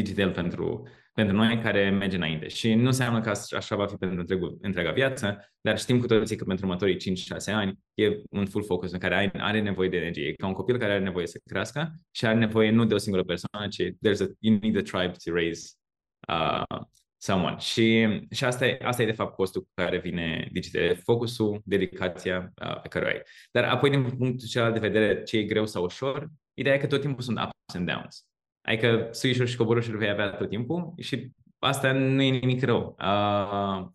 digital 0.02 0.30
pentru, 0.30 0.88
pentru 1.14 1.36
noi 1.36 1.58
care 1.58 1.90
merge 1.90 2.16
înainte. 2.16 2.48
Și 2.48 2.74
nu 2.74 2.86
înseamnă 2.86 3.20
că 3.20 3.32
așa 3.56 3.76
va 3.76 3.86
fi 3.86 3.96
pentru 3.96 4.20
întregul, 4.20 4.58
întreaga 4.60 4.90
viață, 4.90 5.52
dar 5.60 5.78
știm 5.78 6.00
cu 6.00 6.06
toții 6.06 6.36
că 6.36 6.44
pentru 6.44 6.66
următorii 6.66 6.96
5-6 6.96 7.52
ani 7.52 7.78
e 7.94 8.22
un 8.30 8.46
full 8.46 8.64
focus 8.64 8.92
în 8.92 8.98
care 8.98 9.16
ai, 9.16 9.30
are 9.32 9.60
nevoie 9.60 9.88
de 9.88 9.96
energie. 9.96 10.26
E 10.26 10.32
ca 10.32 10.46
un 10.46 10.52
copil 10.52 10.78
care 10.78 10.92
are 10.92 11.02
nevoie 11.02 11.26
să 11.26 11.40
crească 11.44 11.94
și 12.10 12.26
are 12.26 12.38
nevoie 12.38 12.70
nu 12.70 12.84
de 12.84 12.94
o 12.94 12.98
singură 12.98 13.24
persoană, 13.24 13.68
ci 13.68 13.82
there's 13.82 14.20
a, 14.20 14.26
you 14.38 14.58
need 14.60 14.76
a 14.76 14.82
tribe 14.82 15.14
to 15.24 15.32
raise 15.34 15.72
uh, 16.28 16.80
someone. 17.16 17.56
Și, 17.58 18.06
și 18.30 18.44
asta, 18.44 18.66
e, 18.66 18.78
asta 18.82 19.02
e 19.02 19.06
de 19.06 19.12
fapt 19.12 19.34
costul 19.34 19.60
cu 19.60 19.68
care 19.74 19.98
vine 19.98 20.48
digital, 20.52 20.96
focusul, 20.96 21.60
dedicația 21.64 22.52
uh, 22.62 22.80
pe 22.80 22.88
care 22.88 23.04
o 23.04 23.08
ai. 23.08 23.22
Dar 23.50 23.64
apoi 23.64 23.90
din 23.90 24.02
punctul 24.02 24.48
celălalt 24.48 24.80
de 24.80 24.88
vedere 24.88 25.22
ce 25.22 25.38
e 25.38 25.42
greu 25.42 25.66
sau 25.66 25.84
ușor, 25.84 26.28
ideea 26.54 26.74
e 26.74 26.78
că 26.78 26.86
tot 26.86 27.00
timpul 27.00 27.22
sunt 27.22 27.38
ups 27.38 27.74
and 27.74 27.86
downs. 27.86 28.25
Adică 28.66 29.08
switch 29.10 29.44
și 29.44 29.56
coborâșuri 29.56 29.96
vei 29.96 30.08
avea 30.08 30.30
tot 30.30 30.48
timpul 30.48 30.92
și 30.98 31.30
asta 31.58 31.92
nu 31.92 32.22
e 32.22 32.38
nimic 32.38 32.64
rău. 32.64 32.96
Uh, 32.98 33.86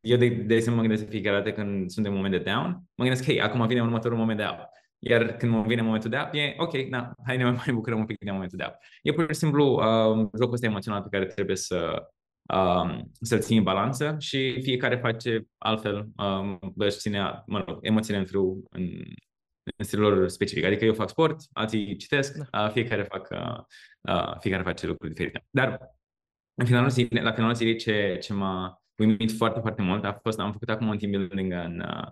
eu, 0.00 0.16
de, 0.16 0.28
de 0.28 0.54
exemplu, 0.54 0.82
mă 0.82 0.88
gândesc 0.88 1.10
fiecare 1.10 1.36
dată 1.36 1.52
când 1.52 1.90
sunt 1.90 2.06
în 2.06 2.14
moment 2.14 2.32
de 2.32 2.50
down, 2.50 2.70
mă 2.94 3.04
gândesc, 3.04 3.24
hei, 3.24 3.40
acum 3.40 3.66
vine 3.66 3.82
următorul 3.82 4.18
moment 4.18 4.38
de 4.38 4.44
up. 4.44 4.58
Iar 4.98 5.36
când 5.36 5.52
mă 5.52 5.62
vine 5.66 5.82
momentul 5.82 6.10
de 6.10 6.16
up, 6.26 6.34
e 6.34 6.54
ok, 6.58 6.74
na, 6.74 7.12
hai 7.26 7.36
ne 7.36 7.44
mai 7.44 7.72
bucurăm 7.72 7.98
un 7.98 8.06
pic 8.06 8.18
de 8.18 8.30
momentul 8.30 8.58
de 8.58 8.64
up. 8.68 8.74
E 9.02 9.12
pur 9.12 9.26
și 9.28 9.38
simplu 9.38 9.72
uh, 9.72 10.28
jocul 10.38 10.52
ăsta 10.52 10.66
emoțional 10.66 11.02
pe 11.02 11.08
care 11.10 11.24
trebuie 11.24 11.56
să, 11.56 12.08
um, 12.54 13.10
să-l 13.20 13.40
ții 13.40 13.56
în 13.56 13.62
balanță 13.62 14.16
și 14.18 14.60
fiecare 14.62 14.96
face 14.96 15.46
altfel, 15.58 16.08
um, 16.16 16.58
își 16.76 16.98
ține 16.98 17.42
mă 17.46 17.64
rog, 17.66 17.78
emoțiile 17.80 18.18
în, 18.18 18.24
felul, 18.24 18.62
în, 18.70 18.88
în 19.76 19.84
stilul 19.84 20.12
lor 20.12 20.28
specific. 20.28 20.64
Adică 20.64 20.84
eu 20.84 20.94
fac 20.94 21.08
sport, 21.08 21.40
alții 21.52 21.96
citesc, 21.96 22.36
da. 22.50 22.64
uh, 22.64 22.70
fiecare, 22.70 23.02
fac, 23.02 23.28
uh, 23.30 23.58
uh, 24.00 24.36
fiecare 24.40 24.62
face 24.62 24.86
lucruri 24.86 25.10
diferite. 25.12 25.46
Dar 25.50 25.78
în 26.54 26.66
finalul 26.66 26.90
zilei, 26.90 27.22
la 27.22 27.32
finalul 27.32 27.54
zilei 27.54 27.76
ce, 27.76 28.18
ce 28.20 28.32
m-a 28.32 28.82
uimit 28.96 29.32
foarte, 29.32 29.60
foarte 29.60 29.82
mult 29.82 30.04
a 30.04 30.18
fost, 30.22 30.40
am 30.40 30.52
făcut 30.52 30.68
acum 30.68 30.88
un 30.88 30.98
team 30.98 31.10
building 31.10 31.52
în, 31.52 31.84
uh, 31.88 32.06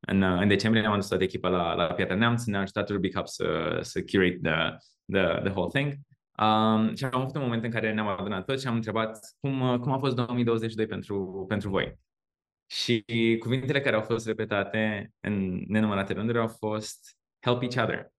în, 0.00 0.22
în 0.22 0.48
decembrie, 0.48 0.86
am 0.86 0.92
adus 0.92 1.08
toată 1.08 1.22
echipa 1.22 1.48
la, 1.48 1.74
la 1.74 1.86
Piatra 1.86 2.14
Neamț, 2.14 2.44
ne-a 2.44 2.60
ajutat 2.60 2.88
Ruby 2.88 3.12
Cup 3.12 3.26
să, 3.26 3.78
să 3.80 4.02
curate 4.02 4.38
the, 4.42 4.76
the, 5.12 5.40
the 5.40 5.50
whole 5.50 5.70
thing. 5.72 5.92
Um, 6.38 6.94
și 6.94 7.04
am 7.04 7.20
avut 7.20 7.34
un 7.34 7.42
moment 7.42 7.64
în 7.64 7.70
care 7.70 7.92
ne-am 7.92 8.06
adunat 8.06 8.44
toți 8.44 8.62
și 8.62 8.68
am 8.68 8.74
întrebat 8.74 9.18
cum, 9.40 9.78
cum 9.80 9.92
a 9.92 9.98
fost 9.98 10.14
2022 10.14 10.86
pentru, 10.86 11.44
pentru 11.48 11.68
voi. 11.68 11.98
Și 12.72 13.04
cuvintele 13.38 13.80
care 13.80 13.96
au 13.96 14.02
fost 14.02 14.26
repetate 14.26 15.12
în 15.20 15.64
nenumărate 15.66 16.12
rânduri 16.12 16.38
au 16.38 16.48
fost 16.48 17.16
help 17.46 17.62
each 17.62 17.88
other. 17.88 18.12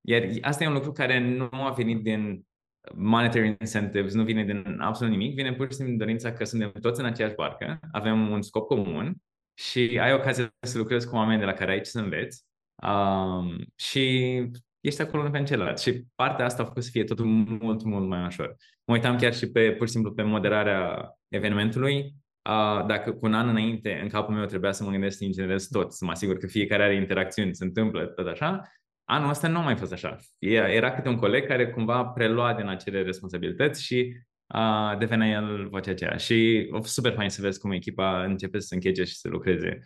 Iar 0.00 0.22
asta 0.40 0.64
e 0.64 0.66
un 0.66 0.72
lucru 0.72 0.92
care 0.92 1.18
nu 1.18 1.48
a 1.52 1.70
venit 1.70 2.02
din 2.02 2.46
monetary 2.94 3.46
incentives, 3.46 4.14
nu 4.14 4.24
vine 4.24 4.44
din 4.44 4.80
absolut 4.80 5.12
nimic, 5.12 5.34
vine 5.34 5.54
pur 5.54 5.66
și 5.66 5.72
simplu 5.72 5.94
din 5.94 5.98
dorința 5.98 6.32
că 6.32 6.44
suntem 6.44 6.72
toți 6.80 7.00
în 7.00 7.06
aceeași 7.06 7.34
barcă, 7.34 7.80
avem 7.92 8.30
un 8.30 8.42
scop 8.42 8.66
comun 8.66 9.16
și 9.54 9.98
ai 10.00 10.12
ocazia 10.12 10.54
să 10.60 10.78
lucrezi 10.78 11.08
cu 11.08 11.14
oameni 11.14 11.38
de 11.38 11.44
la 11.44 11.52
care 11.52 11.70
ai 11.70 11.80
ce 11.80 11.90
să 11.90 11.98
înveți 11.98 12.44
um, 12.82 13.64
și 13.76 14.34
ești 14.80 15.00
acolo 15.00 15.22
unul 15.22 15.32
pe 15.32 15.42
celălalt. 15.42 15.78
Și 15.78 16.04
partea 16.14 16.44
asta 16.44 16.62
a 16.62 16.66
făcut 16.66 16.82
să 16.82 16.90
fie 16.90 17.04
totul 17.04 17.24
mult, 17.24 17.82
mult 17.82 18.08
mai 18.08 18.26
ușor. 18.26 18.56
Mă 18.84 18.94
uitam 18.94 19.16
chiar 19.16 19.34
și 19.34 19.50
pe, 19.50 19.72
pur 19.72 19.86
și 19.86 19.92
simplu, 19.92 20.12
pe 20.12 20.22
moderarea 20.22 21.10
evenimentului. 21.28 22.14
Uh, 22.48 22.86
dacă 22.86 23.12
cu 23.12 23.26
un 23.26 23.34
an 23.34 23.48
înainte 23.48 24.00
în 24.02 24.08
capul 24.08 24.34
meu 24.34 24.44
trebuia 24.44 24.72
să 24.72 24.84
mă 24.84 24.90
gândesc 24.90 25.18
să 25.18 25.24
inginerez 25.24 25.66
tot, 25.66 25.92
să 25.92 26.04
mă 26.04 26.10
asigur 26.10 26.36
că 26.36 26.46
fiecare 26.46 26.82
are 26.82 26.94
interacțiuni, 26.94 27.54
se 27.54 27.64
întâmplă, 27.64 28.06
tot 28.06 28.26
așa, 28.26 28.62
anul 29.04 29.30
ăsta 29.30 29.48
nu 29.48 29.58
a 29.58 29.62
mai 29.62 29.76
fost 29.76 29.92
așa. 29.92 30.18
Era 30.38 30.92
câte 30.92 31.08
un 31.08 31.16
coleg 31.16 31.46
care 31.46 31.70
cumva 31.70 32.04
prelua 32.04 32.54
din 32.54 32.66
acele 32.66 33.02
responsabilități 33.02 33.82
și 33.82 34.16
uh, 34.54 34.98
devenea 34.98 35.28
el 35.28 35.68
vocea 35.68 35.90
aceea. 35.90 36.16
Și 36.16 36.68
a 36.72 36.76
fost 36.76 36.92
super 36.92 37.12
fain 37.12 37.30
să 37.30 37.40
vezi 37.40 37.60
cum 37.60 37.70
echipa 37.70 38.22
începe 38.22 38.58
să 38.58 38.66
se 38.66 38.74
închege 38.74 39.04
și 39.04 39.16
să 39.16 39.28
lucreze 39.28 39.80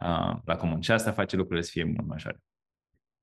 uh, 0.00 0.36
la 0.44 0.56
comun. 0.56 0.80
Și 0.80 0.90
asta 0.90 1.12
face 1.12 1.36
lucrurile 1.36 1.64
să 1.64 1.70
fie 1.72 1.84
mult 1.84 2.06
mai 2.06 2.16
ușoare. 2.16 2.38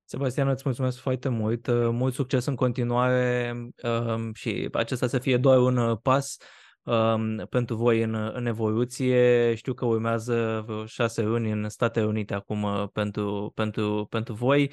Sebastian, 0.04 0.48
îți 0.48 0.62
mulțumesc 0.66 1.00
foarte 1.00 1.30
mult. 1.30 1.68
Uh, 1.68 1.90
mult 1.92 2.14
succes 2.14 2.46
în 2.46 2.56
continuare 2.56 3.54
um, 3.84 4.34
și 4.34 4.70
acesta 4.72 5.08
să 5.08 5.20
fie 5.20 5.38
doar 5.38 5.58
un 5.58 5.78
uh, 5.78 5.98
pas 6.02 6.38
um, 6.84 7.46
pentru 7.50 7.76
voi 7.76 8.02
în, 8.02 8.16
în 8.34 8.46
evoluție. 8.46 9.54
Știu 9.56 9.74
că 9.74 9.86
urmează 9.86 10.64
vreo 10.66 10.86
șase 10.86 11.22
luni 11.22 11.52
în 11.52 11.70
Statele 11.70 12.06
Unite 12.06 12.34
acum 12.34 12.64
uh, 12.64 12.88
pentru, 12.94 13.52
pentru, 13.56 14.08
pentru 14.10 14.34
voi 14.34 14.72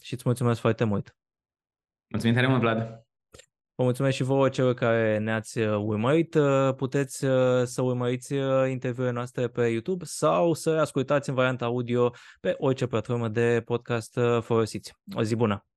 și 0.00 0.12
îți 0.12 0.22
mulțumesc 0.24 0.60
foarte 0.60 0.84
mult. 0.84 1.16
Mulțumim 2.08 2.34
tare 2.34 2.46
mult, 2.46 2.60
Vlad. 2.60 3.06
Vă 3.74 3.82
mulțumesc 3.82 4.16
și 4.16 4.22
vouă 4.22 4.48
celor 4.48 4.74
care 4.74 5.18
ne-ați 5.18 5.58
uh, 5.58 5.76
urmărit. 5.76 6.34
Uh, 6.34 6.74
puteți 6.76 7.24
uh, 7.24 7.62
să 7.64 7.82
urmăriți 7.82 8.34
interviurile 8.70 9.10
noastre 9.10 9.48
pe 9.48 9.66
YouTube 9.66 10.04
sau 10.04 10.54
să 10.54 10.70
ascultați 10.70 11.28
în 11.28 11.34
varianta 11.34 11.64
audio 11.64 12.12
pe 12.40 12.54
orice 12.58 12.86
platformă 12.86 13.28
de 13.28 13.62
podcast 13.64 14.18
folosiți. 14.40 14.92
O 15.14 15.22
zi 15.22 15.36
bună! 15.36 15.71